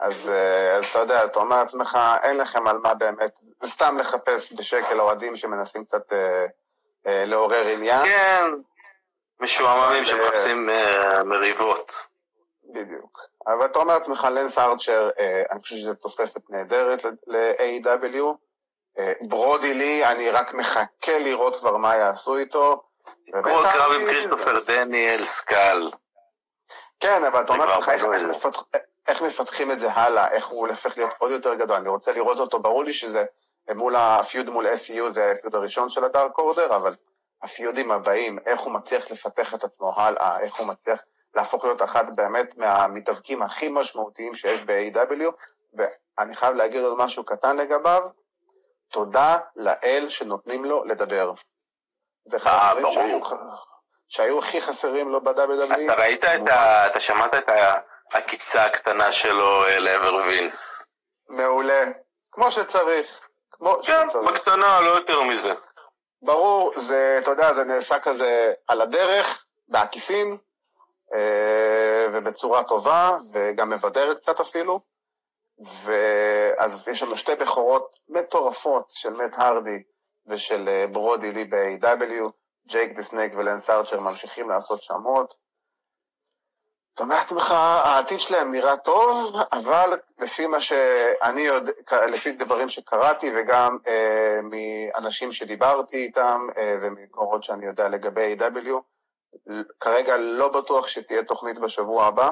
[0.00, 3.68] אז, אה, אז אתה יודע, אז אתה אומר לעצמך, אין לכם על מה באמת, זה
[3.68, 6.46] סתם לחפש בשקל אוהדים שמנסים קצת אה,
[7.06, 8.04] אה, לעורר עניין.
[8.04, 8.44] כן,
[9.40, 12.06] משועממים שמחפשים אה, מריבות.
[12.74, 13.20] בדיוק.
[13.46, 18.49] אבל אתה אומר לעצמך, לנס ארצ'ר, אה, אני חושב שזו תוספת נהדרת ל-AW.
[19.20, 22.82] ברודי לי, אני רק מחכה לראות כבר מה יעשו איתו.
[23.42, 25.90] כמו הקרב עם כריסטופר דניאל סקל.
[27.00, 28.04] כן, אבל אתה אומר לעצמך, איך,
[29.08, 31.76] איך מפתחים את זה הלאה, איך הוא הופך להיות עוד יותר גדול.
[31.76, 33.24] אני רוצה לראות אותו, ברור לי שזה
[33.74, 36.94] מול הפיוד מול SEU, זה הפיוד הראשון של הדארק אורדר, אבל
[37.42, 41.00] הפיודים הבאים, איך הוא מצליח לפתח את עצמו הלאה, איך הוא מצליח
[41.34, 45.24] להפוך להיות אחת באמת מהמתאבקים הכי משמעותיים שיש ב-AW,
[45.74, 48.02] ואני חייב להגיד עוד משהו קטן לגביו,
[48.90, 51.32] תודה לאל שנותנים לו לדבר.
[52.24, 53.20] זה אחד אה, הדברים שהיו,
[54.08, 55.84] שהיו הכי חסרים לו ב-WWE.
[55.84, 56.86] אתה ראית את ה...
[56.86, 57.50] אתה שמעת את
[58.12, 60.84] העקיצה הקטנה שלו אה, לעבר וינס.
[61.28, 61.84] מעולה,
[62.32, 63.20] כמו שצריך.
[63.50, 64.30] כמו כן, שצריך.
[64.30, 65.52] בקטנה, לא יותר מזה.
[66.22, 70.36] ברור, זה, אתה יודע, זה נעשה כזה על הדרך, בעקיפין,
[71.14, 74.80] אה, ובצורה טובה, וגם מבדרת קצת אפילו.
[75.60, 79.82] ואז יש לנו שתי בכורות מטורפות של מאט הארדי
[80.26, 82.30] ושל אה, ברודי לי ב-AEW,
[82.66, 85.34] ג'ייק דה סנייק ולנס ארצ'ר ממשיכים לעשות שמות.
[86.94, 91.72] אתה אומר לעצמך, העתיד שלהם נראה טוב, אבל לפי מה שאני יודע,
[92.06, 98.70] לפי דברים שקראתי וגם אה, מאנשים שדיברתי איתם אה, ומקורות שאני יודע לגבי A.W,
[99.80, 102.30] כרגע לא בטוח שתהיה תוכנית בשבוע הבא.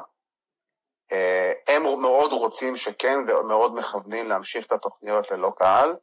[1.13, 5.97] אה, הם מאוד רוצים שכן ומאוד מכוונים להמשיך את התוכניות ללא קהל,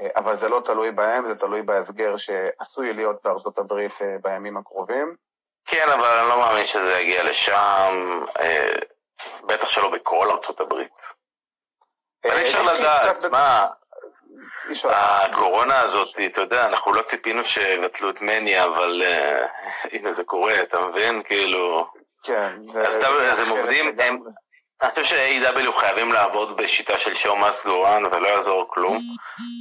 [0.00, 4.56] אה, אבל זה לא תלוי בהם, זה תלוי בהסגר שעשוי להיות בארצות הברית אה, בימים
[4.56, 5.16] הקרובים.
[5.64, 8.24] כן, אבל אני לא מאמין שזה יגיע לשם,
[9.46, 11.02] בטח שלא בכל ארצות הברית.
[12.24, 13.66] אבל אי אפשר לדעת, מה,
[14.84, 19.02] הקורונה הזאת, אתה יודע, אנחנו לא ציפינו שיבטלו את מאניה, אבל
[19.92, 21.22] הנה זה קורה, אתה מבין?
[21.22, 21.90] כאילו...
[22.22, 22.56] כן.
[22.84, 23.96] אז הם עובדים,
[24.82, 28.98] אני חושב ש-AEW חייבים לעבוד בשיטה של show must go on ולא יעזור כלום.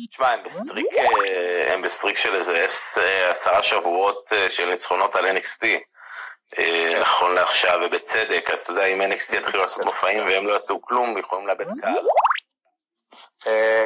[0.10, 2.66] תשמע, הם ב streak, אה, הם ב streak של איזה
[2.98, 5.66] אה, עשרה שבועות אה, של ניצחונות על NXT.
[7.02, 11.18] נכון לעכשיו, ובצדק, אז אתה יודע, אם NXT יתחילו לעשות מופעים והם לא יעשו כלום,
[11.18, 12.08] יכולים לאבד קהל.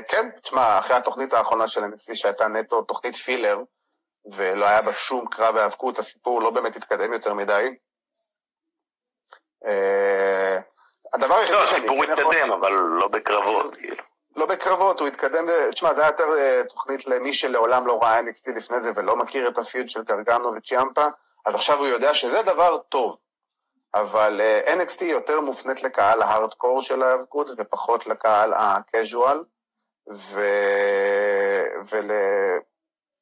[0.08, 3.58] כן, תשמע, אחרי התוכנית האחרונה של NXT שהייתה נטו תוכנית פילר,
[4.32, 7.70] ולא היה בה שום קרב האבקות, הסיפור לא באמת התקדם יותר מדי.
[11.13, 11.58] הדבר היחידי...
[11.58, 14.04] לא, הסיפור התקדם, אבל לא בקרבות, כאילו.
[14.36, 18.52] לא בקרבות, הוא התקדם, תשמע, זה היה יותר uh, תוכנית למי שלעולם לא ראה NXT
[18.56, 21.06] לפני זה ולא מכיר את הפיוד של גרגנו וצ'יאמפה,
[21.45, 23.19] אז עכשיו הוא יודע שזה דבר טוב.
[23.95, 29.43] אבל אה, NXT יותר מופנית לקהל ההארדקור של ההיאבקות ופחות לקהל הקז'ואל,
[30.13, 30.41] ו...
[31.91, 32.12] ול...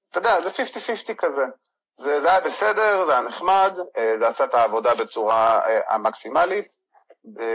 [0.10, 1.46] אתה יודע, זה 50-50 כזה.
[1.96, 6.68] זה, זה היה בסדר, זה היה נחמד, uh, זה עשה את העבודה בצורה uh, המקסימלית,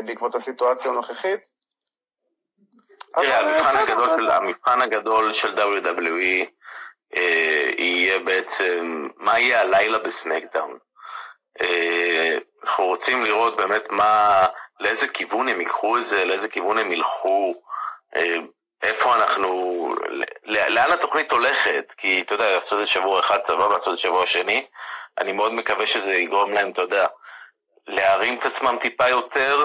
[0.05, 1.41] בעקבות הסיטואציה הנוכחית.
[3.17, 6.47] תראה, המבחן הגדול, של, המבחן הגדול של WWE
[7.17, 10.79] אה, יהיה בעצם, מה יהיה הלילה בסמקדאון.
[11.61, 14.47] אה, אנחנו רוצים לראות באמת מה,
[14.81, 17.55] לאיזה כיוון הם ייקחו את זה, לאיזה כיוון הם ילכו,
[18.17, 18.37] אה,
[18.83, 19.95] איפה אנחנו,
[20.45, 24.03] לאן התוכנית הולכת, כי אתה יודע, לעשות את זה שבוע אחד סבבה, לעשות את זה
[24.03, 24.67] שבוע שני,
[25.19, 27.07] אני מאוד מקווה שזה יגרום להם, אתה יודע,
[27.87, 29.57] להרים את עצמם טיפה יותר,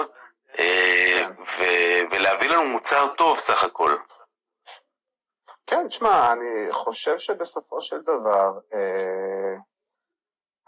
[0.58, 1.22] אה,
[1.58, 3.96] ו- ולהביא לנו מוצר טוב סך הכל.
[5.66, 9.56] כן, תשמע, אני חושב שבסופו של דבר, אה,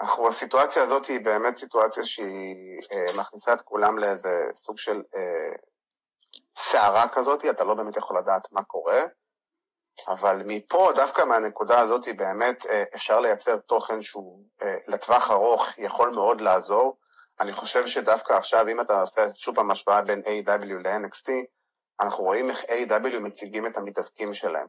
[0.01, 5.57] אנחנו, הסיטואציה הזאת היא באמת סיטואציה שהיא אה, מכניסה את כולם לאיזה סוג של אה,
[6.71, 9.03] סערה כזאת, אתה לא באמת יכול לדעת מה קורה,
[10.09, 16.11] אבל מפה, דווקא מהנקודה הזאת, באמת אה, אפשר לייצר תוכן שהוא אה, לטווח ארוך יכול
[16.11, 16.99] מאוד לעזור.
[17.41, 20.89] אני חושב שדווקא עכשיו, אם אתה עושה שוב פעם השוואה בין A.W.
[20.89, 21.31] ל-NXT,
[22.01, 23.19] אנחנו רואים איך A.W.
[23.21, 24.67] מציגים את המתאבקים שלהם.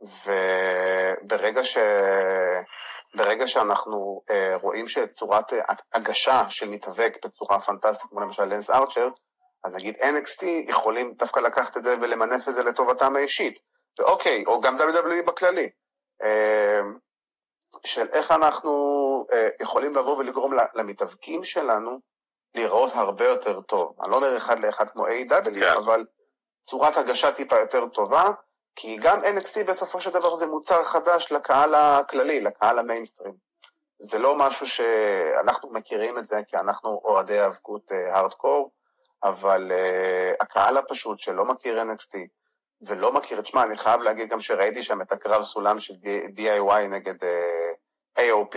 [0.00, 1.78] וברגע ש...
[3.14, 5.52] ברגע שאנחנו אה, רואים שצורת
[5.92, 9.08] הגשה של מתאבק בצורה פנטסטית, כמו למשל לנס ארצ'ר,
[9.64, 13.58] אז נגיד NXT יכולים דווקא לקחת את זה ולמנף את זה לטובתם האישית.
[13.98, 15.70] ואוקיי, או גם WWE בכללי.
[16.22, 16.80] אה,
[17.86, 18.70] של איך אנחנו
[19.32, 21.98] אה, יכולים לבוא ולגרום למתאבקים שלנו
[22.54, 23.96] להיראות הרבה יותר טוב.
[24.02, 25.74] אני לא אומר אחד לאחד כמו A.W, כן.
[25.76, 26.04] אבל
[26.62, 28.30] צורת הגשה טיפה יותר טובה,
[28.76, 33.34] כי גם NXT בסופו של דבר זה מוצר חדש לקהל הכללי, לקהל המיינסטרים.
[33.98, 38.83] זה לא משהו שאנחנו מכירים את זה כי אנחנו אוהדי האבקות הארדקור, אה,
[39.24, 42.18] אבל אה, הקהל הפשוט שלא מכיר NXT
[42.86, 45.94] ולא מכיר, תשמע, אני חייב להגיד גם שראיתי שם את הקרב סולם של
[46.36, 47.26] DIY נגד אה,
[48.18, 48.56] אה, AOP,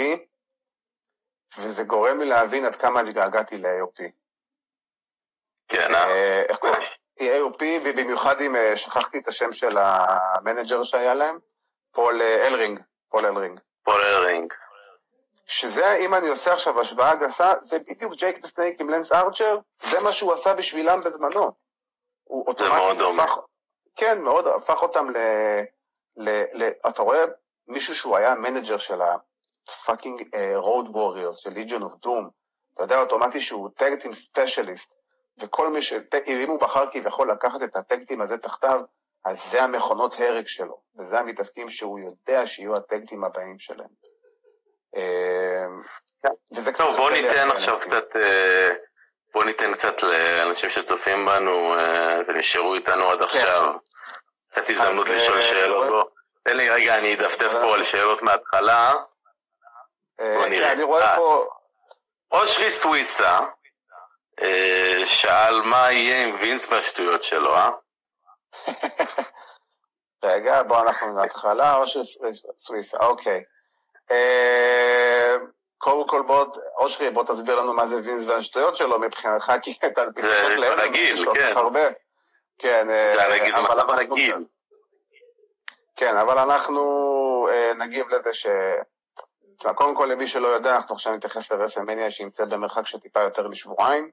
[1.60, 4.04] וזה גורם לי להבין עד כמה התגעגעתי ל-AOP.
[5.68, 6.42] כן, אה?
[6.50, 6.82] איך קוראים?
[7.20, 11.40] AOP, ובמיוחד אם אה, שכחתי את השם של ה manager שהיה להם,
[11.92, 13.60] פול אה, אלרינג, פול אלרינג.
[13.84, 14.54] פול אלרינג.
[15.48, 19.60] שזה, אם אני עושה עכשיו השוואה גסה, זה בדיוק ג'ייק דה סנייק עם לנס ארצ'ר,
[19.84, 21.52] זה מה שהוא עשה בשבילם בזמנו.
[22.54, 23.26] זה מאוד דומה.
[23.96, 25.18] כן, מאוד, הפך אותם ל...
[26.18, 27.24] ל, ל אתה רואה
[27.68, 30.24] מישהו שהוא היה manager של ה fucking
[30.56, 32.30] Road Warriors, של Legion of Doom,
[32.74, 35.00] אתה יודע אוטומטי שהוא tag team specialist,
[35.40, 35.94] וכל מי ש...
[36.28, 38.82] אם הוא בחר כביכול לקחת את ה tag team הזה תחתיו,
[39.26, 43.90] אז זה המכונות הרג שלו, וזה המתאבקים שהוא יודע שיהיו ה tag team הבאים שלהם.
[44.98, 45.82] אמ,
[46.22, 46.72] כן.
[46.78, 48.70] טוב, בוא ניתן עכשיו קצת, אה,
[49.34, 53.24] בוא ניתן קצת לאנשים שצופים בנו אה, ונשארו איתנו עד כן.
[53.24, 53.74] עכשיו,
[54.52, 55.90] קצת הזדמנות לשאול אה, שאלות.
[55.90, 56.04] בוא,
[56.44, 58.94] תן לי רגע, אני אדפדף פה על שאלות מההתחלה.
[60.20, 60.72] בוא נראה.
[60.72, 61.48] אני רואה פה...
[62.32, 63.40] אושרי סוויסה,
[65.06, 67.70] שאל מה יהיה עם וינס והשטויות שלו, אה?
[70.24, 73.44] רגע, בוא אנחנו מההתחלה, או שסוויסה, אוקיי.
[74.12, 75.36] אה,
[75.78, 76.46] קודם כל בוא,
[76.78, 81.54] אושרי, בוא תסביר לנו מה זה וינס והשטויות שלו מבחינתך, כי אתה זה רגיל, כן.
[82.58, 82.90] כן.
[82.90, 84.36] אה, זה הרגיל, זה מצב רגיל.
[85.96, 88.48] כן, אבל אנחנו נגיב לזה ש...
[89.76, 94.12] קודם כל, למי שלא יודע, אנחנו עכשיו נתייחס לרסלמניה שנמצאת במרחק של טיפה יותר משבועיים.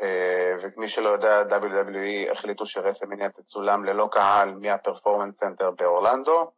[0.00, 6.50] אה, ומי שלא יודע, WWE החליטו שרסלמניה תצולם ללא קהל מה Performance Center באורלנדו.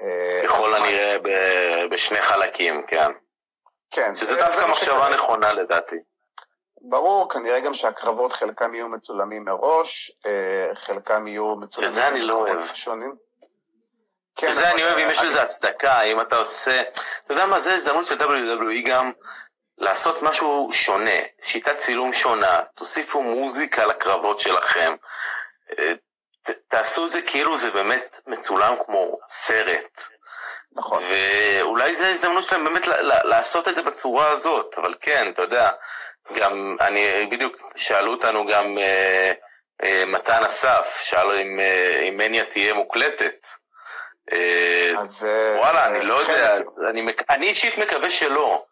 [0.00, 1.16] אה, ככל הנראה
[1.90, 3.12] בשני חלקים, כן.
[3.90, 4.14] כן.
[4.14, 5.96] שזה דווקא מחשבה נכונה לדעתי.
[6.80, 11.92] ברור, כנראה גם שהקרבות חלקם יהיו מצולמים מראש, אה, חלקם יהיו מצולמים...
[11.92, 12.66] שזה אני לא אוהב.
[12.74, 13.14] שונים.
[14.36, 16.82] כן, שזה אני אוהב אם יש לזה הצדקה, אם אתה עושה...
[17.24, 19.12] אתה יודע מה, זה הזדמנות של WWE גם
[19.78, 24.94] לעשות משהו שונה, שיטת צילום שונה, תוסיפו מוזיקה לקרבות שלכם,
[25.78, 25.92] אה,
[26.46, 30.02] ת, תעשו את זה כאילו זה באמת מצולם כמו סרט.
[30.72, 31.02] נכון.
[31.10, 32.86] ואולי זו ההזדמנות שלהם באמת
[33.24, 35.70] לעשות את זה בצורה הזאת, אבל כן, אתה יודע,
[36.34, 39.32] גם, אני, בדיוק שאלו אותנו גם אה,
[39.84, 43.46] אה, מתן אסף, שאל אם, אה, אם מניה תהיה מוקלטת.
[44.32, 45.24] אה, אז...
[45.24, 48.65] אה, וואלה, אני לא יודע, אז אני, אני אישית מקווה שלא.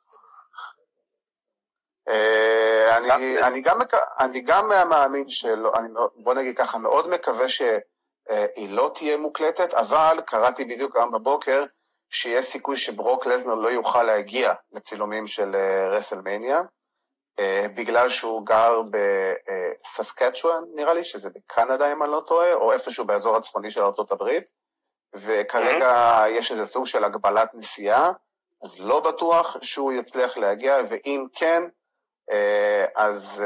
[2.09, 3.79] אה, אני, אני, גם,
[4.19, 10.21] אני גם מאמין שלא, אני, בוא נגיד ככה, מאוד מקווה שהיא לא תהיה מוקלטת, אבל
[10.27, 11.65] קראתי בדיוק היום בבוקר
[12.11, 15.57] שיש סיכוי שברוק לזנר לא יוכל להגיע לצילומים של
[15.91, 16.63] רסלמניה,
[17.39, 23.05] אה, בגלל שהוא גר בססקצ'ואן, נראה לי, שזה בקנדה אם אני לא טועה, או איפשהו
[23.05, 24.31] באזור הצפוני של ארה"ב,
[25.15, 26.29] וכרגע mm-hmm.
[26.29, 28.13] יש איזה סוג של הגבלת נסיעה,
[28.65, 31.69] אז לא בטוח שהוא יצליח להגיע, ואם כן, אה,
[32.95, 33.45] אז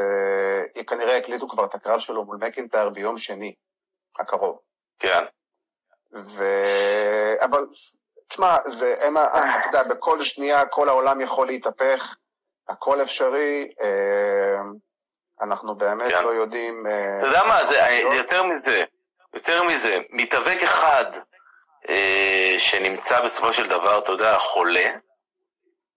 [0.76, 3.54] אה, כנראה הקליטו כבר את הקרב שלו מול מקינטייר ביום שני
[4.18, 4.58] הקרוב.
[4.98, 5.24] כן.
[6.14, 6.44] ו...
[7.40, 7.66] אבל,
[8.28, 12.16] תשמע, זה, הם, אתה יודע, בכל שנייה כל העולם יכול להתהפך,
[12.68, 14.62] הכל אפשרי, אה,
[15.40, 16.24] אנחנו באמת כן.
[16.24, 16.86] לא יודעים...
[17.18, 17.76] אתה יודע מה, זה,
[18.16, 18.82] יותר מזה,
[19.34, 21.04] יותר מזה, מתאבק אחד
[22.58, 24.94] שנמצא בסופו של דבר, אתה יודע, חולה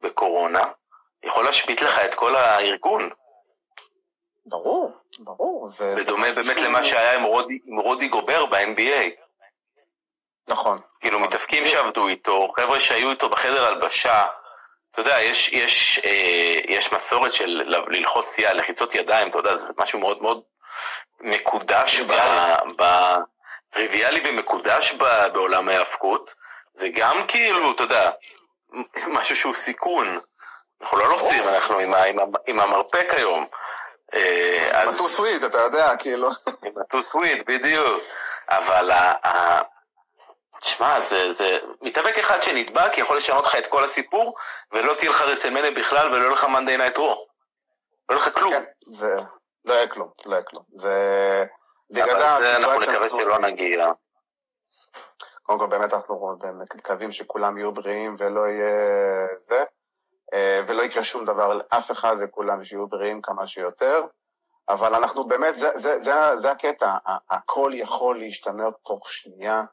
[0.01, 0.61] בקורונה,
[1.23, 3.09] יכול להשבית לך את כל הארגון.
[4.45, 5.69] ברור, ברור.
[5.97, 6.63] בדומה באמת ש...
[6.63, 9.09] למה שהיה עם רודי, עם רודי גובר ב-NBA.
[10.47, 10.77] נכון.
[10.99, 11.27] כאילו נכון.
[11.27, 14.25] מתאפקים שעבדו איתו, חבר'ה שהיו איתו בחדר הלבשה,
[14.91, 19.69] אתה יודע, יש, יש, אה, יש מסורת של ללחוץ יד, לחיצות ידיים, אתה יודע, זה
[19.77, 20.41] משהו מאוד מאוד
[21.19, 22.13] מקודש, ב,
[22.77, 22.83] ב,
[23.69, 25.03] טריוויאלי ומקודש ב,
[25.33, 26.35] בעולם ההאבקות.
[26.73, 28.11] זה גם כאילו, אתה יודע,
[29.07, 30.19] משהו שהוא סיכון.
[30.81, 32.17] אנחנו לא לוחצים, אנחנו עם, עם,
[32.47, 33.47] עם המרפק היום.
[34.13, 34.81] אה.
[34.81, 36.29] עם ה too sweet, אתה יודע, כאילו.
[36.65, 38.03] עם ה too sweet, בדיוק.
[38.49, 38.91] אבל
[40.61, 44.35] תשמע, זה, זה מתאבק אחד שנדבק יכול לשנות לך את כל הסיפור,
[44.71, 47.27] ולא תהיה לך רסלמניה בכלל, ולא יהיה לך Monday Night Raw.
[48.09, 48.53] לא יהיה לך כלום.
[48.53, 49.15] כן, זה...
[49.65, 50.63] לא יהיה כלום, לא יהיה כלום.
[50.73, 50.95] זה...
[51.93, 53.87] אבל זה אנחנו נקווה שלא נגיע.
[55.43, 59.63] קודם כל באמת אנחנו באמת מקווים שכולם יהיו בריאים ולא יהיה זה,
[60.67, 64.03] ולא יקרה שום דבר לאף אחד וכולם שיהיו בריאים כמה שיותר.
[64.69, 66.95] אבל אנחנו באמת, זה, זה, זה, זה הקטע,
[67.29, 69.63] הכל יכול להשתנות תוך שנייה.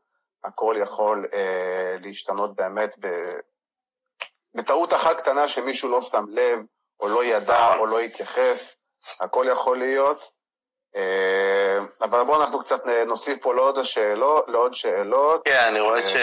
[0.44, 3.06] הכל יכול אה, להשתנות באמת ב...
[4.54, 6.60] בטעות אחת קטנה שמישהו לא שם לב,
[7.00, 8.80] או לא ידע, או לא התייחס,
[9.20, 10.32] הכל יכול להיות.
[10.96, 14.48] אה, אבל בואו אנחנו קצת נוסיף פה לעוד שאלות.
[14.48, 15.44] לעוד שאלות.
[15.44, 16.16] כן, אני רואה ש...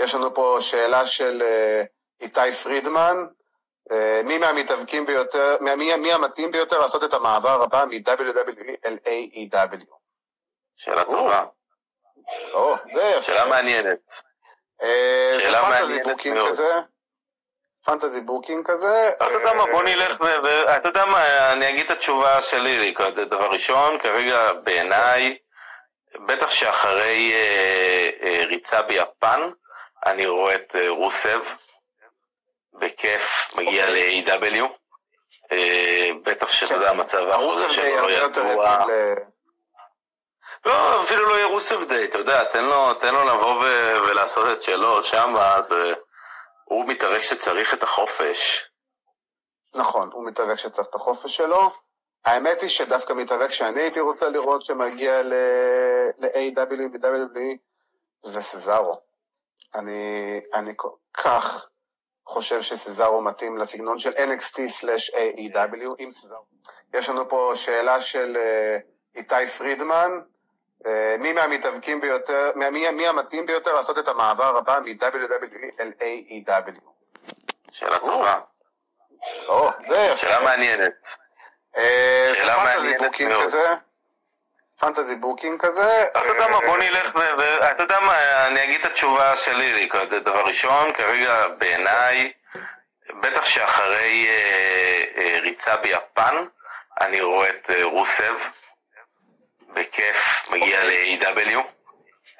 [0.00, 1.82] אה, יש לנו פה שאלה של אה,
[2.20, 3.16] איתי פרידמן.
[4.24, 9.94] מי מהמתאבקים ביותר, מי, מי המתאים ביותר לעשות את המעבר הבא מ-WWE אל AEW?
[10.76, 11.44] שאלה טובה.
[12.52, 13.22] או, זה יפה.
[13.22, 14.12] שאלה מעניינת.
[14.82, 16.58] אה, שאלה מעניינת מאוד.
[17.84, 19.08] fantasy booking כזה.
[19.16, 20.20] אתה יודע מה, בוא נלך,
[20.76, 25.38] אתה יודע מה, אני אגיד את התשובה שלי, דבר ראשון, כרגע בעיניי,
[26.26, 29.40] בטח שאחרי אה, אה, ריצה ביפן,
[30.06, 31.40] אני רואה את רוסב,
[32.72, 34.22] בכיף, מגיע אוקיי.
[34.22, 34.64] ל-AEW.
[36.24, 38.86] בטח שאתה יודע, המצב החוזה שלו לא ידוע.
[40.66, 44.58] לא, אפילו לא יהיה רוסף דיי, אתה יודע, תן לו, תן לו לבוא ו- ולעשות
[44.58, 45.76] את שלו שם, אז uh,
[46.64, 48.68] הוא מתאבק שצריך את החופש.
[49.74, 51.70] נכון, הוא מתאבק שצריך את החופש שלו.
[52.24, 57.56] האמת היא שדווקא מתאבק שאני הייתי רוצה לראות שמגיע ל-AW ו-WWE
[58.22, 59.00] זה סזארו.
[59.74, 61.68] אני, אני כל כך
[62.26, 66.44] חושב שסזארו מתאים לסגנון של NXT/AEW עם סזארו.
[66.94, 70.20] יש לנו פה שאלה של אה, איתי פרידמן,
[70.86, 76.80] אה, מי מהמתאבקים ביותר, מי, מי המתאים ביותר לעשות את המעבר הבא מ-WWE אל AEW?
[77.72, 78.40] שאלה טובה.
[79.48, 80.16] או, זה יפה.
[80.16, 81.06] שאלה מעניינת.
[81.76, 83.54] אה, שאלה מעניינת מאוד.
[84.84, 86.02] fantasy booking כזה.
[86.02, 87.16] אתה יודע מה, בוא נלך,
[87.70, 89.88] אתה יודע מה, אני אגיד את התשובה שלי,
[90.24, 92.32] דבר ראשון, כרגע בעיניי,
[93.20, 96.44] בטח שאחרי אה, ריצה ביפן,
[97.00, 98.34] אני רואה את רוסב.
[99.74, 101.18] בכיף, מגיע אוקיי.
[101.18, 101.58] ל-AW.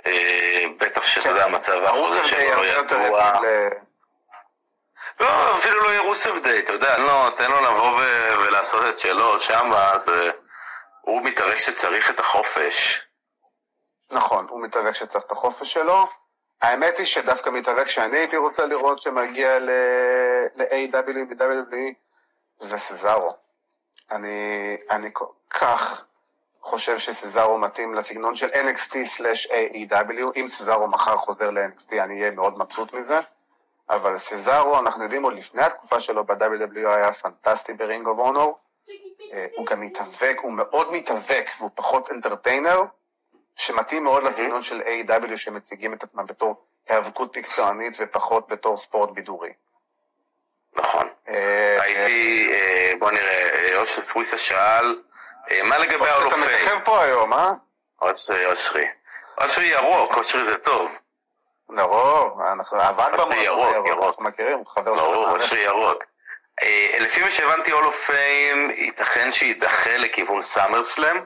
[0.07, 3.33] אה, בטח שאתה יודע, המצב האחוזה שלו לא ידוע.
[5.20, 8.00] לא, אפילו לא יהיה רוסף דיי, אתה יודע, לא, תן לו לבוא
[8.38, 10.30] ולעשות את שלו שם, אז אה,
[11.04, 13.02] הוא מתאבק שצריך את החופש.
[14.10, 16.06] נכון, הוא מתאבק שצריך את החופש שלו.
[16.62, 21.94] האמת היא שדווקא מתאבק שאני הייתי רוצה לראות שמגיע ל-AEW מ-WWE
[22.58, 23.34] זה סזארו.
[24.10, 26.04] אני, אני כל כך
[26.60, 32.92] חושב שסזארו מתאים לסגנון של NXT/AEW, אם סזארו מחר חוזר ל-NXT אני אהיה מאוד מבסוט
[32.92, 33.18] מזה,
[33.90, 38.59] אבל סזארו, אנחנו יודעים עוד לפני התקופה שלו ב-WWE היה פנטסטי ב Ring of Honor,
[39.57, 42.83] הוא גם מתאבק, הוא מאוד מתאבק והוא פחות entertainer,
[43.57, 49.53] שמתאים מאוד לסגנון של AEW שמציגים את עצמם בתור היאבקות מקצוענית ופחות בתור ספורט בידורי.
[50.77, 51.09] נכון.
[51.29, 55.03] אה, הייתי, אה, בוא נראה, אושר סוויסה שאל,
[55.50, 56.37] אה, מה לגבי האולופי?
[56.37, 57.53] אתה מככב פה היום, אה?
[58.03, 58.85] אושרי, אושרי.
[59.42, 60.98] אושרי ירוק, אושרי זה טוב.
[61.70, 64.05] לרוב, אנחנו עבד במועדון ירוק.
[64.05, 65.12] אנחנו מכירים, הוא חבר שלנו.
[65.12, 66.05] ברור, אושרי ירוק.
[66.62, 71.16] אה, לפי מה שהבנתי, אוף פיים ייתכן שיידחה לכיוון סאמר סלאם.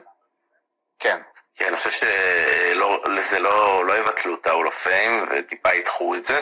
[0.99, 1.21] כן.
[1.55, 6.39] כן, אני חושב שזה לא, לא יבטלו את פיים וטיפה ידחו את זה.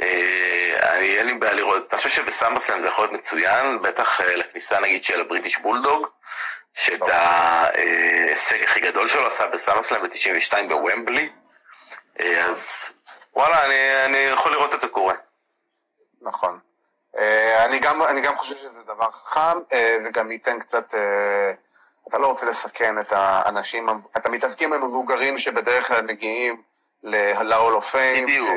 [0.00, 4.20] אה, אני אין לי בעיה לראות, אני חושב שבסאמר סלאם זה יכול להיות מצוין, בטח
[4.20, 6.06] לכניסה נגיד של הבריטיש בולדוג.
[6.76, 11.28] שאת ההישג הכי גדול שלו עשה בסאמרסלאם ב-92 בוומבלי,
[12.20, 12.92] אה, אז
[13.36, 15.14] וואלה, אני, אני יכול לראות את זה קורה.
[16.22, 16.58] נכון.
[17.18, 20.94] אה, אני גם, אני גם חושב שזה דבר חכם, אה, זה גם ייתן קצת,
[22.08, 23.86] אתה לא רוצה לסכן את האנשים,
[24.16, 26.62] את המתאבקים המבוגרים שבדרך כלל מגיעים
[27.02, 28.22] ל-Hall of Fame.
[28.22, 28.48] בדיוק.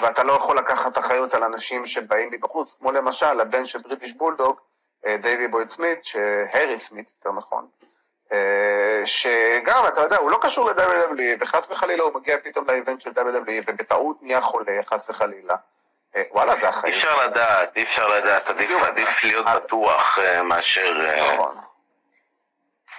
[0.00, 4.60] ואתה לא יכול לקחת אחריות על אנשים שבאים מבחוץ, כמו למשל הבן של בריטיש בולדוג,
[5.06, 6.02] אה, דייווי בויד סמית,
[6.52, 7.66] הארי סמית, יותר נכון,
[8.32, 13.10] אה, שגם, אתה יודע, הוא לא קשור ל-WWE, וחס וחלילה הוא מגיע פתאום לאיבנט של
[13.10, 15.56] WWE, ובטעות נהיה חולה, חס וחלילה.
[16.16, 16.92] אה, וואלה, זה החיים.
[16.92, 20.98] אי אפשר לדעת, אי אפשר לדעת, עדיף, עדיף להיות בטוח מאשר...
[21.32, 21.56] נכון.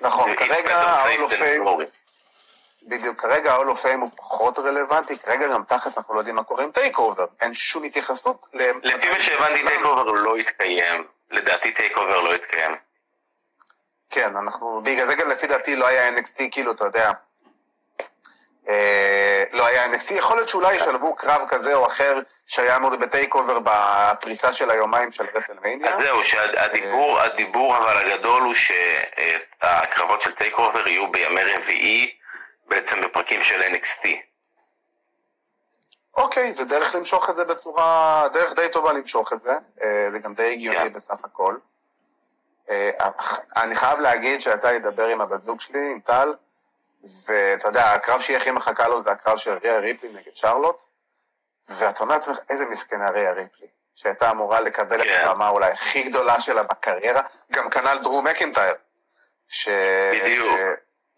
[0.02, 1.86] נכון, כרגע ה-all of fame,
[2.88, 6.44] בדיוק, כרגע ה-Hall of Fame הוא פחות רלוונטי, כרגע גם תכלס אנחנו לא יודעים מה
[6.44, 8.70] קורה עם TakeOver, אין שום התייחסות ל...
[8.84, 12.76] לפי מה שהבנתי TakeOver לא יתקיים, לדעתי TakeOver לא יתקיים.
[14.10, 17.12] כן, אנחנו, בגלל זה גם לפי דעתי לא היה NXT, כאילו, אתה יודע,
[18.70, 23.36] אה, לא היה NXT, יכול להיות שאולי ישלבו קרב כזה או אחר שהיה אמור ב
[23.36, 25.90] TakeOver בפריסה של היומיים של רסלמניה.
[25.90, 32.14] אז זהו, שהדיבור, הדיבור אבל הגדול הוא שהקרבות של TakeOver יהיו בימי רביעי,
[32.68, 34.08] בעצם בפרקים של NXT.
[36.18, 40.20] אוקיי, זה דרך למשוך את זה בצורה, דרך די טובה למשוך את זה, אה, זה
[40.20, 40.94] גם די הגיוני כן.
[40.94, 41.56] בסך הכל.
[42.70, 42.90] אה,
[43.58, 46.34] אני חייב להגיד שיצא לי לדבר עם הבת זוג שלי, עם טל,
[47.28, 50.84] ואתה יודע, הקרב שהיא הכי מחכה לו זה הקרב של ריה ריפלי נגד שרלוט,
[51.70, 55.20] ואתה אומר לעצמך, איזה מסכנה ריה ריפלי, שהייתה אמורה לקבל כן.
[55.20, 58.76] את הרמה אולי הכי גדולה שלה בקריירה, גם כנ"ל דרו מקינטייר.
[59.48, 59.70] ש...
[60.14, 60.54] בדיוק,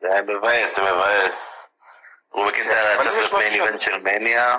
[0.01, 1.69] זה היה מבאס, זה מבאס.
[2.31, 4.57] דרו מקינטייר היה צריך להיות main event של מניה.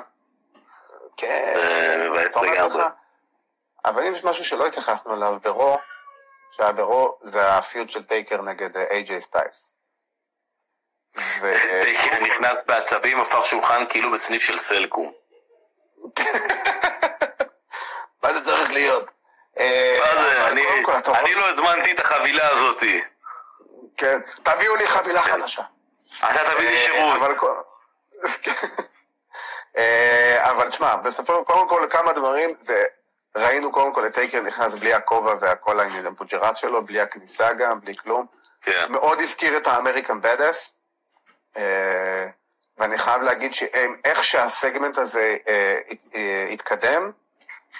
[1.17, 2.01] כן.
[2.11, 2.85] מבאס לגמרי.
[3.85, 5.79] אבל אם יש משהו שלא התייחסנו אליו ברו,
[6.51, 9.23] שהיה ברו, זה ה feud של טייקר נגד AJ אה.
[9.23, 9.80] טייקר
[12.21, 15.13] נכנס בעצבים, הפך שולחן כאילו בסניף של סלקום.
[18.23, 19.11] מה זה צריך להיות?
[19.59, 23.03] אה, מה זה, אני לא הזמנתי את החבילה הזאתי.
[23.97, 25.33] כן, תביאו לי חבילה כן.
[25.33, 25.63] חדשה.
[26.19, 27.17] אתה תביא לי אה, שירות.
[30.43, 32.85] אבל תשמע, בסופו, קודם כל כמה דברים, זה
[33.37, 37.81] ראינו קודם כל את טייקר נכנס בלי הכובע והכל העניין המפוג'רט שלו, בלי הכניסה גם,
[37.81, 38.27] בלי כלום.
[38.63, 38.93] כן.
[38.93, 40.80] מאוד הזכיר את האמריקן בדס, אה,
[42.79, 45.79] ואני חייב להגיד שאיך שהסגמנט הזה אה,
[46.15, 47.11] אה, התקדם,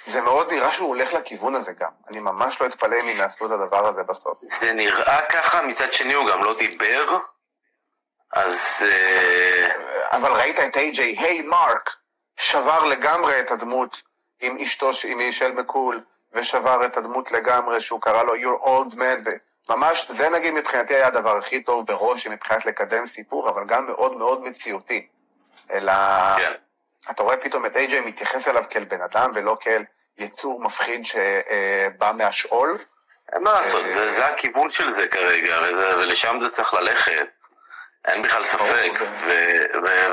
[0.05, 1.91] זה מאוד נראה שהוא הולך לכיוון הזה גם.
[2.09, 4.39] אני ממש לא אתפלא אם יעשו את הדבר הזה בסוף.
[4.41, 7.17] זה נראה ככה, מצד שני הוא גם לא דיבר,
[8.33, 8.83] אז...
[10.11, 11.89] אבל ראית את איי-ג'יי, היי מרק,
[12.37, 14.01] שבר לגמרי את הדמות.
[14.41, 16.03] עם אשתו, עם מישל מקול,
[16.33, 19.29] ושבר את הדמות לגמרי, שהוא קרא לו Your old man,
[19.69, 24.17] ממש, זה נגיד מבחינתי היה הדבר הכי טוב בראש מבחינת לקדם סיפור, אבל גם מאוד
[24.17, 25.07] מאוד מציאותי.
[25.71, 25.93] אלא,
[26.37, 26.53] כן.
[27.11, 29.83] אתה רואה פתאום את איי-ג'יי מתייחס אליו כאל בן אדם ולא כאל
[30.17, 32.77] יצור מפחיד שבא מהשאול.
[33.33, 37.27] אין מה לעשות, זה, זה הכיוון של זה כרגע, וזה, ולשם זה צריך ללכת.
[38.07, 38.91] אין בכלל ספק,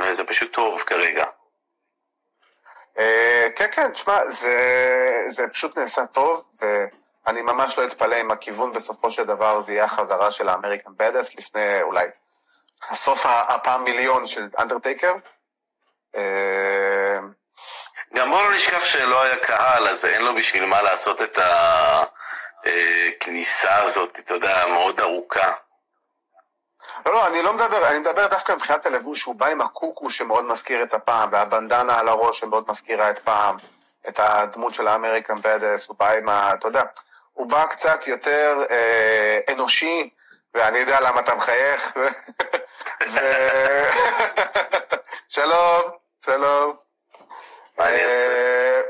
[0.08, 1.24] וזה פשוט טוב כרגע.
[2.98, 4.56] אה, כן, כן, תשמע, זה,
[5.28, 6.50] זה פשוט נעשה טוב,
[7.28, 11.34] ואני ממש לא אתפלא אם הכיוון בסופו של דבר זה יהיה החזרה של האמריקן בדס
[11.34, 12.06] לפני אולי
[12.90, 15.12] הסוף הפעם מיליון של אנדרטייקר.
[16.16, 17.18] אה,
[18.14, 21.38] גם בוא לא נשכח שלא היה קהל, אז אין לו בשביל מה לעשות את
[22.64, 25.52] הכניסה אה, הזאת, אתה יודע, מאוד ארוכה.
[27.06, 30.44] לא, לא, אני לא מדבר, אני מדבר דווקא מבחינת הלבוש, הוא בא עם הקוקו שמאוד
[30.44, 33.56] מזכיר את הפעם, והבנדנה על הראש שמאוד מזכירה את פעם,
[34.08, 36.54] את הדמות של האמריקן בדס, הוא בא עם ה...
[36.54, 36.82] אתה יודע,
[37.38, 40.10] הוא בא קצת יותר אה, אנושי,
[40.54, 41.96] ואני יודע למה אתה מחייך.
[43.12, 43.18] ו...
[45.34, 45.82] שלום,
[46.24, 46.76] שלום.
[47.80, 48.80] אה,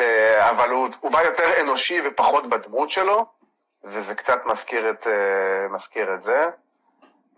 [0.00, 3.26] אה, אבל הוא, הוא בא יותר אנושי ופחות בדמות שלו,
[3.84, 6.50] וזה קצת מזכיר את, אה, מזכיר את זה.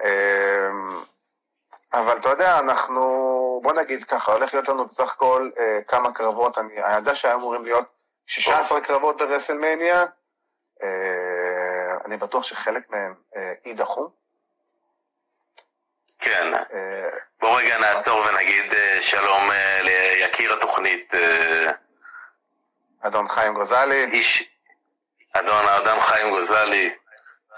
[0.05, 1.01] אמ,
[1.93, 3.01] אבל אתה יודע, אנחנו,
[3.63, 7.35] בוא נגיד ככה, הולך להיות לנו בסך הכל אה, כמה קרבות, אני, אני יודע שהיו
[7.35, 7.85] אמורים להיות
[8.27, 10.20] 16 קרבות ברסלמניה, אה,
[12.05, 14.11] אני בטוח שחלק מהם אה, יידחו.
[16.19, 17.09] כן, אה,
[17.41, 21.15] בוא רגע נעצור ונגיד אה, שלום אה, ליקיר התוכנית.
[21.15, 21.73] אה,
[23.01, 24.05] אדון חיים גוזלי.
[24.05, 24.51] איש,
[25.33, 26.95] אדון אדם חיים גוזלי.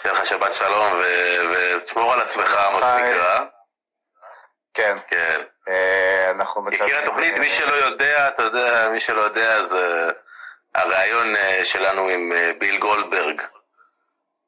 [0.03, 0.93] שיהיה לך שבת שלום,
[1.53, 3.41] ותשמור על עצמך, מה שנקרא.
[4.75, 4.97] כן.
[5.09, 5.41] כן.
[5.69, 6.71] אה, אנחנו.
[6.73, 10.11] יקיר התוכנית, מי שלא יודע, אתה יודע, מי שלא יודע, זה
[10.75, 13.43] הריאיון אה, שלנו עם אה, ביל גולדברג.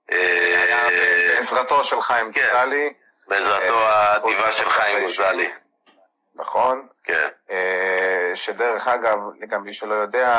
[0.08, 2.48] בעזרתו של חיים כן.
[2.52, 2.92] גוזלי.
[3.28, 5.52] בעזרתו האדיבה של חיים גוזלי.
[6.34, 6.86] נכון.
[7.04, 7.28] כן.
[8.34, 9.18] שדרך אגב,
[9.48, 10.38] גם מי שלא יודע,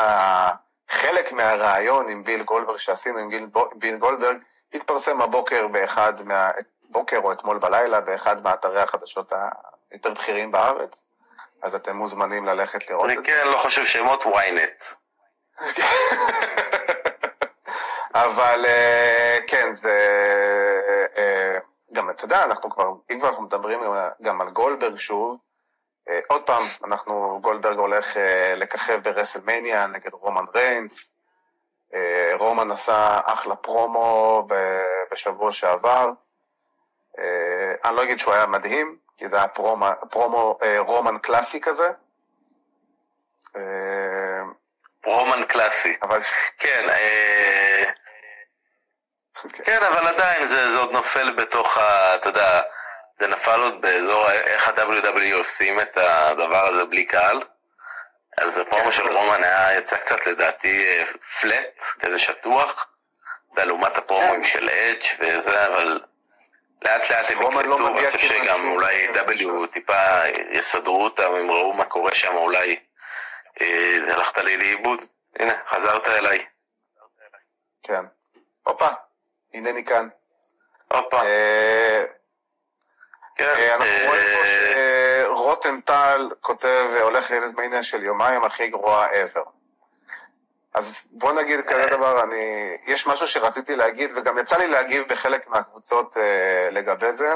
[0.90, 4.36] חלק מהריאיון עם ביל גולדברג שעשינו עם ביל גולדברג,
[4.74, 6.50] התפרסם הבוקר באחד מה...
[6.90, 9.32] בוקר או אתמול בלילה באחד מאתרי החדשות
[9.90, 11.04] היותר בכירים בארץ,
[11.62, 13.18] אז אתם מוזמנים ללכת לראות את זה.
[13.18, 14.94] אני כן לא חושב שמות ynet.
[18.24, 19.98] אבל אה, כן, זה...
[21.16, 21.58] אה,
[21.92, 23.80] גם, אתה יודע, אנחנו כבר, אם כבר אנחנו מדברים
[24.22, 25.38] גם על גולדברג שוב,
[26.08, 31.12] אה, עוד פעם, אנחנו, גולדברג הולך אה, לככב ברסלמניה נגד רומן ריינס.
[31.94, 34.46] אה, רומן עשה אחלה פרומו
[35.12, 36.10] בשבוע שעבר.
[37.84, 41.90] אני לא אגיד שהוא היה מדהים, כי זה היה פרומו, פרומו רומן קלאסי כזה.
[45.06, 45.96] רומן קלאסי.
[46.02, 46.22] אבל...
[46.58, 46.86] כן,
[49.42, 52.14] כן, כן, אבל עדיין זה, זה עוד נופל בתוך ה...
[52.14, 52.60] אתה יודע,
[53.20, 57.42] זה נפל עוד באזור איך ה-WWE עושים את הדבר הזה בלי קהל.
[58.38, 58.92] אז הפרומו.
[58.92, 61.04] של רומן היה יצא קצת לדעתי
[61.40, 62.88] פלט, כזה שטוח,
[63.56, 64.48] לעומת הפרומואים כן.
[64.48, 66.00] של אדג' וזה, אבל
[66.82, 70.20] לאט לאט הם יקלטו, לא אני חושב שגם אולי W טיפה
[70.52, 72.74] יסדרו אותם, הם ראו מה קורה שם, אולי אה,
[74.08, 75.00] הלכת לי לאיבוד,
[75.38, 76.46] הנה, חזרת אליי.
[77.82, 78.04] כן.
[78.62, 78.88] הופה,
[79.54, 80.08] הנני כאן.
[80.92, 81.22] הופה.
[81.22, 82.04] אה,
[83.36, 84.42] כן, אה, אנחנו אה, רואים פה
[85.24, 89.48] שרותם טל כותב, הולך לילד של יומיים הכי גרוע ever.
[90.74, 95.48] אז בוא נגיד כזה דבר, אני, יש משהו שרציתי להגיד, וגם יצא לי להגיב בחלק
[95.48, 97.34] מהקבוצות אה, לגבי זה.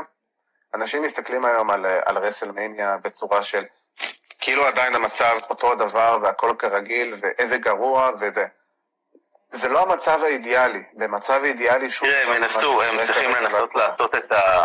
[0.75, 3.64] אנשים מסתכלים היום על, על רסלמניה בצורה של
[4.41, 8.47] כאילו עדיין המצב אותו הדבר והכל כרגיל, ואיזה גרוע וזה.
[9.51, 10.82] זה לא המצב האידיאלי.
[10.93, 12.09] במצב אידיאלי שוב...
[12.09, 14.64] תראה, הם ינסו, הם צריכים לנסות לעשות את ה...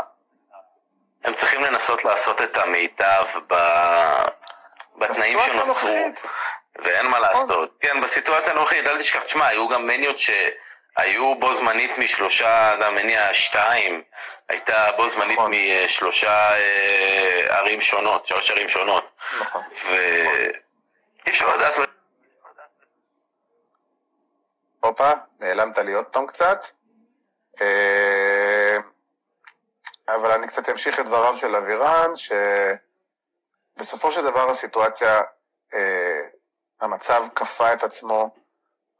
[1.24, 3.56] הם צריכים לנסות לעשות את המיטב ב...
[4.98, 5.96] בתנאים שנוצרו,
[6.84, 7.78] ואין מה לעשות.
[7.80, 10.16] כן, בסיטואציה הנוכחית, אל תשכח, תשמע, היו גם מניות
[11.00, 14.04] שהיו בו זמנית משלושה, אתה מניע שתיים,
[14.50, 15.52] הייתה בו זמנית נכון.
[15.86, 19.12] משלושה אה, ערים שונות, שלוש ערים שונות.
[19.42, 19.62] נכון.
[19.90, 21.74] ואי אפשר לדעת...
[24.80, 26.66] הופה, נעלמת לי עוד פעם קצת.
[27.62, 28.78] אה,
[30.08, 32.12] אבל אני קצת אמשיך את דבריו של אבירן,
[33.76, 35.22] שבסופו של דבר הסיטואציה,
[35.74, 36.22] אה,
[36.82, 38.45] המצב כפה את עצמו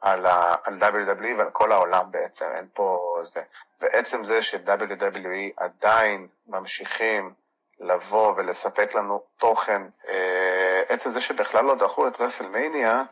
[0.06, 3.42] על, ה, על WWE ועל כל העולם בעצם, אין פה זה.
[3.82, 7.34] ועצם זה ש-WWE עדיין ממשיכים
[7.80, 13.04] לבוא ולספק לנו תוכן, אה, עצם זה שבכלל לא דחו את רסלמניה,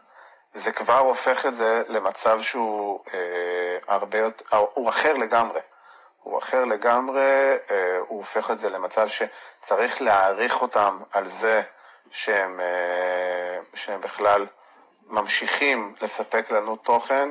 [0.53, 5.59] זה כבר הופך את זה למצב שהוא אה, הרבה יותר, הוא אחר לגמרי.
[6.23, 11.61] הוא אחר לגמרי, אה, הוא הופך את זה למצב שצריך להעריך אותם על זה
[12.11, 14.47] שהם, אה, שהם בכלל
[15.13, 17.29] ממשיכים לספק לנו תוכן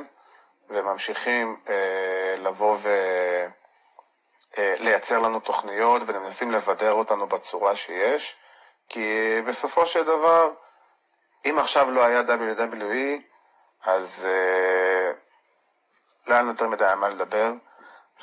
[0.69, 2.77] וממשיכים אה, לבוא
[4.57, 8.35] ולייצר לנו תוכניות ומנסים לבדר אותנו בצורה שיש,
[8.89, 10.51] כי בסופו של דבר,
[11.45, 13.21] אם עכשיו לא היה WWE,
[13.83, 14.27] אז
[16.27, 17.51] לא היה לנו יותר מדי על מה לדבר.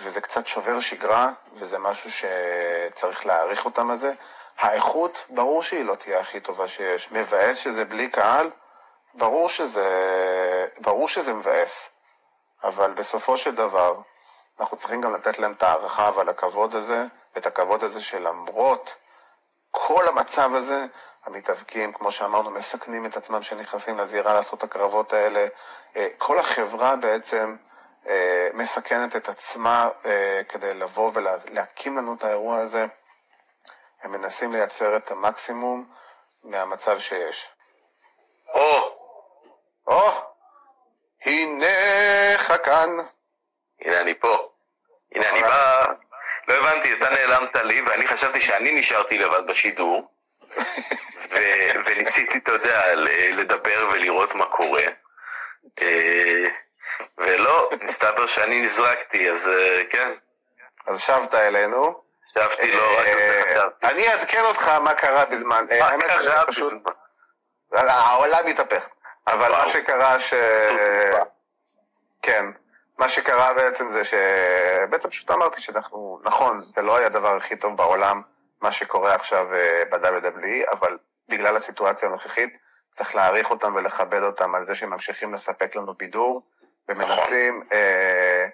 [0.00, 4.12] וזה קצת שובר שגרה, וזה משהו שצריך להעריך אותם על זה.
[4.58, 7.12] האיכות, ברור שהיא לא תהיה הכי טובה שיש.
[7.12, 8.50] מבאס שזה בלי קהל,
[9.14, 9.86] ברור שזה,
[10.78, 11.90] ברור שזה מבאס.
[12.64, 14.00] אבל בסופו של דבר,
[14.60, 17.04] אנחנו צריכים גם לתת להם את הערכה ועל הכבוד הזה,
[17.34, 18.96] ואת הכבוד הזה שלמרות
[19.70, 20.84] כל המצב הזה,
[21.24, 25.46] המתאבקים, כמו שאמרנו, מסכנים את עצמם שנכנסים לזירה לעשות הקרבות האלה.
[25.96, 27.56] אה, כל החברה בעצם
[28.06, 32.86] אה, מסכנת את עצמה אה, כדי לבוא ולהקים לנו את האירוע הזה.
[34.02, 35.90] הם מנסים לייצר את המקסימום
[36.44, 37.48] מהמצב שיש.
[38.54, 38.99] או!
[39.90, 40.30] או!
[41.24, 42.90] הנך כאן.
[43.80, 44.48] הנה אני פה.
[45.14, 45.84] הנה אני בא...
[46.48, 50.12] לא הבנתי, אתה נעלמת לי, ואני חשבתי שאני נשארתי לבד בשידור,
[51.86, 52.94] וניסיתי, אתה יודע,
[53.32, 54.82] לדבר ולראות מה קורה.
[55.82, 56.44] אה,
[57.18, 60.10] ולא, מסתבר שאני נזרקתי, אז אה, כן.
[60.86, 62.02] אז שבת אלינו.
[62.32, 63.06] שבתי, לא, רק
[63.48, 63.86] חשבתי.
[63.86, 65.66] אני אעדכן אותך מה קרה בזמן.
[65.70, 66.92] אה, מה קרה בזמן?
[67.72, 68.88] העולם התהפך.
[69.26, 70.34] אבל מה שקרה ש...
[72.22, 72.44] כן.
[72.98, 74.14] מה שקרה בעצם זה ש...
[74.90, 78.22] בעצם פשוט אמרתי שאנחנו, נכון, זה לא היה הדבר הכי טוב בעולם,
[78.60, 80.98] מה שקורה עכשיו אה, ב-WWE, אבל
[81.28, 82.56] בגלל הסיטואציה הנוכחית,
[82.92, 86.42] צריך להעריך אותם ולכבד אותם על זה שהם ממשיכים לספק לנו בידור.
[86.90, 88.46] ומנסים אה,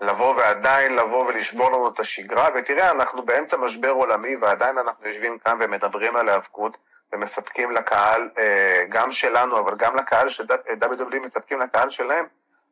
[0.00, 5.38] לבוא ועדיין לבוא ולשבור לנו את השגרה, ותראה, אנחנו באמצע משבר עולמי ועדיין אנחנו יושבים
[5.38, 6.76] כאן ומדברים על היאבקות
[7.12, 12.26] ומספקים לקהל, אה, גם שלנו, אבל גם לקהל ש WWE מספקים לקהל שלהם,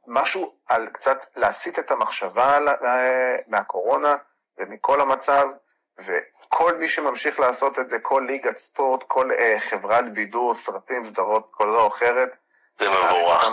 [0.06, 4.14] משהו על קצת להסיט את המחשבה אה, מהקורונה
[4.58, 5.46] ומכל המצב,
[5.98, 11.48] וכל מי שממשיך לעשות את זה, כל ליגת ספורט, כל אה, חברת בידור, סרטים, סדרות,
[11.50, 12.36] כל או אחרת,
[12.72, 13.44] זה מבורך.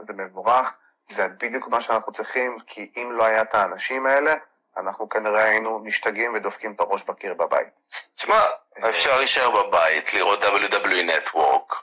[0.00, 0.74] זה מבורך.
[1.10, 4.34] זה בדיוק מה שאנחנו צריכים, כי אם לא היה את האנשים האלה,
[4.78, 7.68] אנחנו כנראה היינו משתגעים ודופקים את הראש בקיר בבית.
[8.16, 8.44] תשמע,
[8.88, 11.74] אפשר להישאר בבית, לראות WWE Network.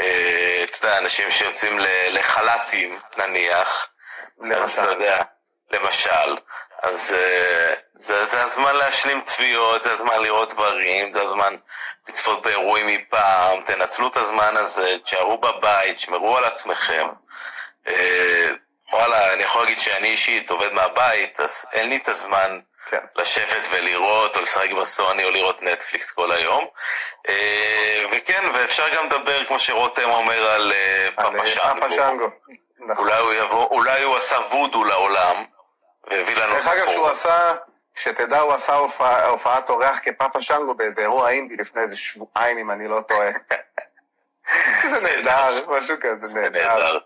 [0.00, 1.78] אה, אתה יודע, אנשים שיוצאים
[2.08, 3.88] לחל"תים, נניח.
[4.38, 5.04] למשל.
[5.70, 6.36] למשל.
[6.82, 11.56] אז uh, זה, זה הזמן להשלים צביעות, זה הזמן לראות דברים, זה הזמן
[12.08, 17.06] לצפות באירועים מפעם, תנצלו את הזמן הזה, תשארו בבית, שמרו על עצמכם.
[18.94, 22.98] וואלה, אני יכול להגיד שאני אישית עובד מהבית, אז אין לי את הזמן כן.
[23.16, 26.64] לשבת ולראות, או לשחק בסוני, או לראות נטפליקס כל היום.
[27.28, 27.30] Uh,
[28.12, 32.30] וכן, ואפשר גם לדבר, כמו שרותם אומר, על uh, פאפה שנגו.
[32.78, 33.04] נכון.
[33.04, 35.44] אולי הוא יבוא, אולי הוא עשה וודו לעולם.
[36.10, 36.54] והביא לנו...
[36.54, 37.54] דרך אגב, שהוא עשה,
[37.94, 38.74] שתדע, הוא עשה
[39.28, 43.28] הופעת אורח כפאפה שנגו באיזה אירוע אינדי לפני איזה שבועיים, אם אני לא טועה.
[44.90, 46.96] זה נהדר, משהו כזה נהדר.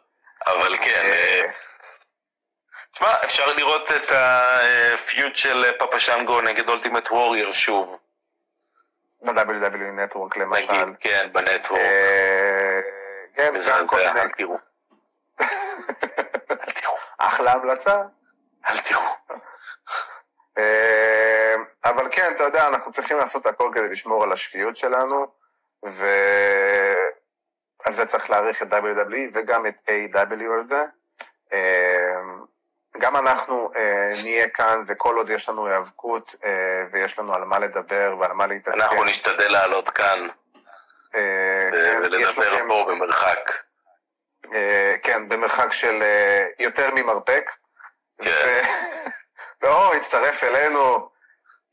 [0.47, 1.47] אבל כן, אה, אה,
[2.99, 8.01] תשמע, אפשר לראות את הפיוט של פאפה שנגו נגד אולטימט ווריור שוב.
[9.23, 10.73] ב-WW נטוורק למשל.
[10.73, 11.81] נגיד, כן, בנטוורק.
[11.81, 12.81] אה,
[13.35, 14.59] כן, מזעזע, אל תראו.
[17.19, 18.03] אחלה המלצה.
[18.71, 19.03] אל תראו.
[20.59, 25.27] אה, אבל כן, אתה יודע, אנחנו צריכים לעשות הכל כדי לשמור על השפיות שלנו,
[25.83, 25.95] ועל
[27.95, 30.53] זה צריך להעריך את WWE וגם את A.W.
[30.59, 30.85] על זה.
[32.99, 36.35] אה, גם אנחנו אה, נהיה כאן, וכל עוד יש לנו היאבקות
[36.93, 38.81] ויש לנו על מה לדבר ועל מה להתעדכן.
[38.81, 40.27] אנחנו נשתדל לעלות כאן
[41.13, 43.51] כן, ולדבר פה במרחק.
[45.03, 46.03] כן, במרחק של
[46.59, 47.51] יותר ממרפק.
[48.23, 48.63] כן.
[49.63, 51.09] ואו, הצטרף אלינו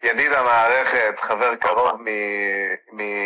[0.06, 2.02] ידיד המערכת, חבר קרוב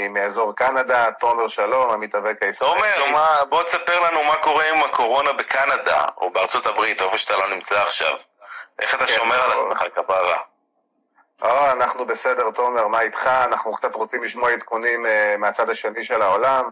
[0.09, 2.82] מאזור קנדה, תומר שלום, המתאבק הישראלי.
[2.97, 7.47] תומר, בוא תספר לנו מה קורה עם הקורונה בקנדה, או בארצות הברית, איפה שאתה לא
[7.47, 8.17] נמצא עכשיו.
[8.80, 10.38] איך אתה כן, שומר על עצמך, כפרה?
[11.41, 13.27] או, אנחנו בסדר, תומר, מה איתך?
[13.27, 16.69] אנחנו קצת רוצים לשמוע עדכונים uh, מהצד השני של העולם.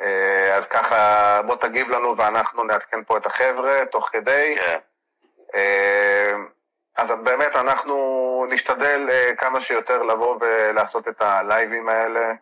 [0.00, 0.04] Uh,
[0.52, 4.56] אז ככה, בוא תגיב לנו ואנחנו נעדכן פה את החבר'ה תוך כדי.
[4.58, 4.78] כן.
[5.54, 6.32] אה,
[6.96, 7.94] אז באמת אנחנו
[8.46, 12.32] נשתדל אה, כמה שיותר לבוא ולעשות את הלייבים האלה.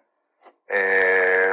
[0.70, 1.52] אה,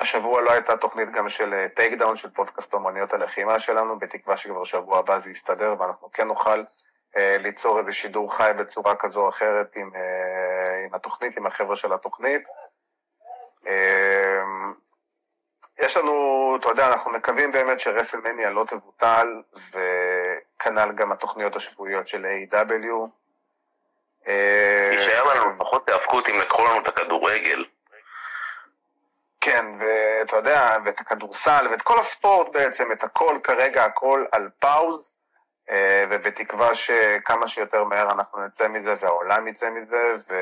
[0.00, 4.98] השבוע לא הייתה תוכנית גם של Takedown של פודקאסט אומניות הלחימה שלנו, בתקווה שכבר שבוע
[4.98, 6.62] הבא זה יסתדר ואנחנו כן נוכל
[7.16, 9.90] ליצור איזה שידור חי בצורה כזו או אחרת עם,
[10.86, 12.48] עם התוכנית, עם החבר'ה של התוכנית.
[15.78, 22.26] יש לנו, אתה יודע, אנחנו מקווים באמת שרסלמניה לא תבוטל, וכנ"ל גם התוכניות השבועיות של
[22.26, 23.08] AEW
[24.90, 27.64] תישאר לנו לפחות היאבקות אם לקחו לנו את הכדורגל.
[29.40, 35.12] כן, ואתה יודע, ואת הכדורסל, ואת כל הספורט בעצם, את הכל כרגע, הכל על פאוז,
[35.70, 40.34] אה, ובתקווה שכמה שיותר מהר אנחנו נצא מזה והעולם יצא מזה, ו...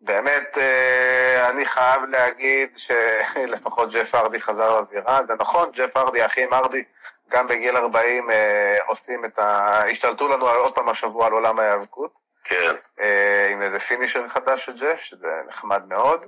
[0.00, 5.22] באמת, אה, אני חייב להגיד שלפחות ג'ף ארדי חזר לזירה.
[5.22, 6.84] זה נכון, ג'ף ארדי, אחים ארדי,
[7.28, 9.82] גם בגיל 40 אה, עושים את ה...
[9.90, 12.12] השתלטו לנו עוד פעם השבוע על עולם ההיאבקות.
[12.44, 12.74] כן.
[13.00, 16.26] אה, עם איזה פינישר חדש של ג'ף, שזה נחמד מאוד.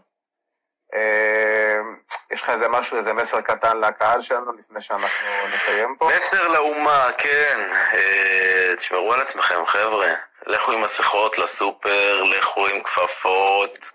[2.31, 6.11] יש לך איזה משהו, איזה מסר קטן לקהל שלנו לפני שאנחנו נסיים פה?
[6.19, 7.61] מסר לאומה, כן.
[8.77, 10.09] תשמרו על עצמכם, חבר'ה.
[10.47, 13.91] לכו עם מסכות לסופר, לכו עם כפפות,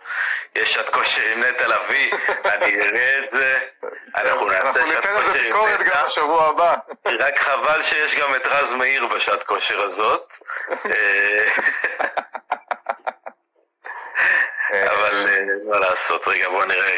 [0.55, 2.11] יש שעת כושר עם נטע לביא,
[2.53, 3.57] אני אראה את זה,
[4.15, 5.09] אנחנו נעשה שעת כושר עם נטע.
[5.09, 6.75] אנחנו ניתן לזה ביקורת גם בשבוע הבא.
[7.19, 10.37] רק חבל שיש גם את רז מאיר בשעת כושר הזאת.
[10.85, 11.45] אה,
[14.73, 15.39] אבל אה,
[15.69, 16.97] מה לעשות, רגע בוא נראה,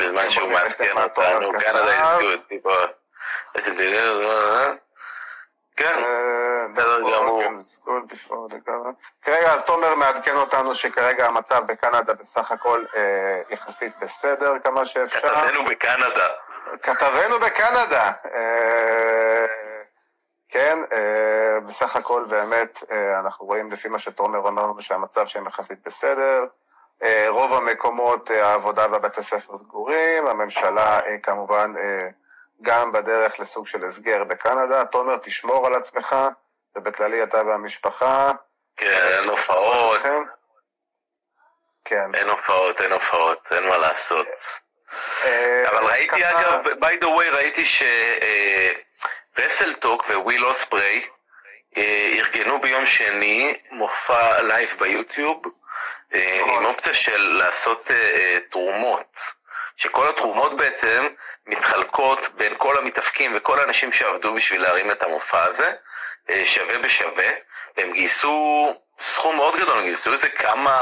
[0.00, 2.54] בזמן שהוא מעדכן אותנו, קנדה is good,
[5.82, 7.42] כן, אה, בסדר גמור.
[9.22, 15.18] כרגע, אז תומר מעדכן אותנו שכרגע המצב בקנדה בסך הכל אה, יחסית בסדר כמה שאפשר.
[15.18, 16.26] כתבנו בקנדה.
[16.82, 18.10] כתבנו בקנדה.
[18.34, 19.46] אה,
[20.48, 20.78] כן,
[21.66, 22.82] בסך הכל באמת
[23.18, 26.44] אנחנו רואים לפי מה שתומר אומר לנו שהמצב שם יחסית בסדר.
[27.28, 31.72] רוב המקומות העבודה והבתי ספר סגורים, הממשלה כמובן
[32.62, 34.84] גם בדרך לסוג של הסגר בקנדה.
[34.84, 36.16] תומר, תשמור על עצמך,
[36.76, 38.32] ובכללי אתה והמשפחה.
[38.76, 40.00] כן, אין הופעות.
[41.84, 42.14] כן.
[42.14, 44.28] אין הופעות, אין הופעות, אין מה לעשות.
[45.24, 47.64] אה, אבל ראיתי אגב, by the way, ראיתי
[49.36, 51.06] ש WrestleTalk וויל אוספריי
[51.76, 55.42] ארגנו ביום שני מופע live ביוטיוב
[56.14, 56.64] אה, עם נכון.
[56.64, 59.41] אופציה של לעשות אה, תרומות.
[59.76, 61.02] שכל התרומות בעצם
[61.46, 65.72] מתחלקות בין כל המתאבקים וכל האנשים שעבדו בשביל להרים את המופע הזה,
[66.30, 67.28] אה, שווה בשווה,
[67.76, 70.78] הם גייסו סכום מאוד גדול, הם גייסו איזה כמה,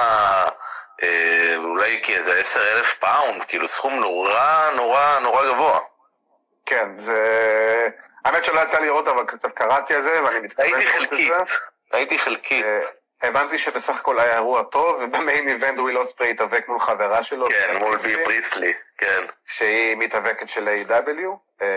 [1.02, 5.78] אה, אולי כאיזה עשר אלף pound, כאילו סכום נורא נורא נורא גבוה.
[6.66, 7.86] כן, זה...
[8.24, 10.96] האמת שלא יצא לי לראות, אבל קצת קראתי על זה, ואני מתכוון לראות את זה.
[10.96, 11.32] הייתי חלקית,
[11.92, 12.64] הייתי חלקית.
[13.22, 17.46] הבנתי שבסך הכל היה אירוע טוב, וב main event וויל אוספרי התאבק מול חברה שלו.
[17.46, 19.24] כן, מול בי פריסטלי, כן.
[19.46, 21.26] שהיא מתאבקת של AEW
[21.62, 21.68] אה,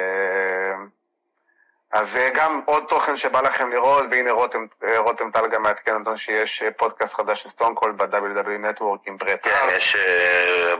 [1.91, 4.65] אז גם עוד תוכן שבא לכם לראות, והנה רותם,
[4.97, 9.17] רותם טל גם מעדכן אותנו שיש פודקאסט חדש של Stone Cold ב- WWE Network עם
[9.17, 9.97] ברט כן, יש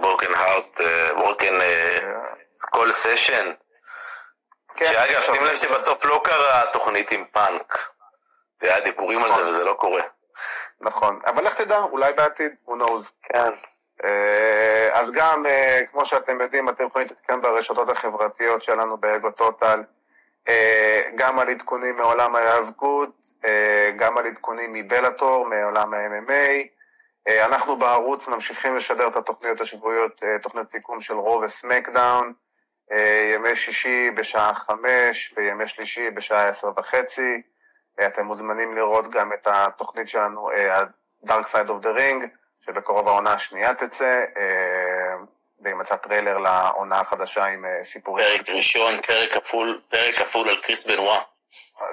[0.02, 0.82] Broken הארט,
[1.16, 1.54] Broken
[2.54, 3.52] Skull Session.
[4.80, 7.90] שאגב, שים לב שבסוף לא קרה תוכנית עם פאנק.
[8.62, 9.48] היה דיבורים על זה נכון.
[9.48, 10.02] וזה לא קורה.
[10.84, 13.12] נכון, אבל לך תדע, אולי בעתיד, who knows.
[13.24, 13.52] כן.
[14.04, 19.32] אה, אז גם, אה, כמו שאתם יודעים, אתם יכולים להתעדכן ברשתות החברתיות שלנו ב Ego
[19.32, 19.84] Total,
[20.48, 23.10] אה, גם על עדכונים מעולם ההיאבקות,
[23.98, 26.68] גם על עדכונים מבלאטור, מעולם ה-MMA.
[27.46, 32.34] אנחנו בערוץ ממשיכים לשדר את התוכניות השבועיות, תוכניות סיכום של Raw ו SmackDown,
[33.34, 37.42] ימי שישי בשעה חמש וימי שלישי בשעה עשר וחצי.
[38.06, 40.50] אתם מוזמנים לראות גם את התוכנית שלנו,
[41.26, 42.26] Dark Side of the Ring,
[42.66, 44.24] שבקרוב העונה השנייה תצא,
[45.62, 48.26] ויצא טריילר לעונה החדשה עם סיפורים.
[48.26, 51.20] פרק ראשון, פרק כפול, פרק כפול על קריס בנואה.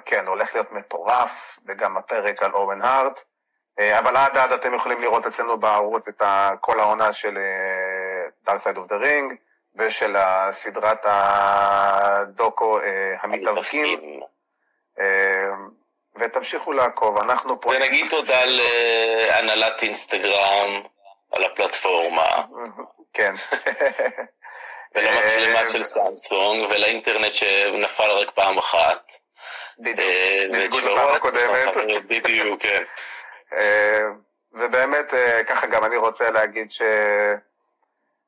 [0.05, 3.21] כן, הולך להיות מטורף, וגם הפרק על אורן הארט.
[3.81, 6.23] אבל עד עד אתם יכולים לראות אצלנו בערוץ את
[6.61, 7.39] כל העונה של
[8.47, 9.35] Dark Side of the Ring,
[9.77, 10.17] ושל
[10.51, 12.79] סדרת הדוקו
[13.23, 14.21] המתאבקים.
[16.17, 17.71] ותמשיכו לעקוב, אנחנו פה...
[17.71, 20.83] ונגיד תודה להנהלת אינסטגרם
[21.33, 22.27] על הפלטפורמה.
[23.15, 23.35] כן.
[24.95, 29.13] ולמצלמה של סמסונג, ולאינטרנט שנפל רק פעם אחת.
[29.79, 30.87] בדיוק,
[31.17, 31.77] הקודמת.
[32.11, 32.83] בדיוק, כן.
[34.53, 35.15] ובאמת,
[35.49, 36.83] ככה גם אני רוצה להגיד ש...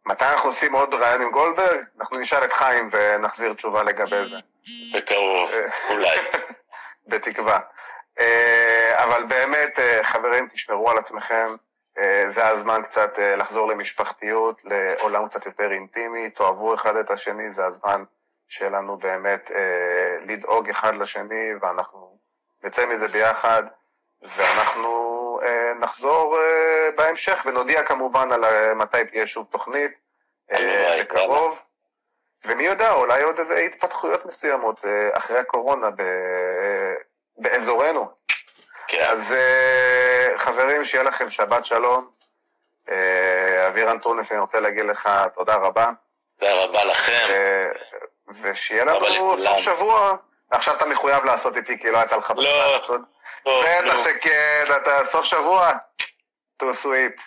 [0.06, 1.80] מתי אנחנו עושים עוד רעיון עם גולדברג?
[2.00, 4.36] אנחנו נשאל את חיים ונחזיר תשובה לגבי זה.
[4.96, 5.50] בקרוב,
[5.90, 6.18] אולי.
[7.06, 7.58] בתקווה.
[8.94, 11.56] אבל באמת, חברים, תשמרו על עצמכם.
[12.26, 18.04] זה הזמן קצת לחזור למשפחתיות, לעולם קצת יותר אינטימי, תאהבו אחד את השני, זה הזמן
[18.48, 19.50] שלנו באמת
[20.26, 22.18] לדאוג אחד לשני, ואנחנו
[22.64, 23.62] נצא מזה ביחד,
[24.22, 25.40] ואנחנו
[25.80, 26.38] נחזור
[26.96, 29.98] בהמשך, ונודיע כמובן על מתי תהיה שוב תוכנית,
[31.00, 31.62] בקרוב.
[32.44, 35.88] ומי יודע, אולי עוד איזה התפתחויות מסוימות אחרי הקורונה
[37.36, 38.10] באזורנו.
[38.86, 39.02] כן.
[39.10, 39.34] אז
[40.36, 42.10] חברים, שיהיה לכם שבת שלום.
[43.68, 45.90] אביר אנטונס, אני רוצה להגיד לך תודה רבה.
[46.38, 47.28] תודה רבה לכם.
[48.42, 50.12] ושיהיה לנו סוף שבוע.
[50.50, 53.00] עכשיו אתה מחויב לעשות איתי, כי לא הייתה לך לא, לעשות.
[53.46, 55.72] בטח שכן, אתה סוף שבוע.
[56.62, 57.18] to sweep.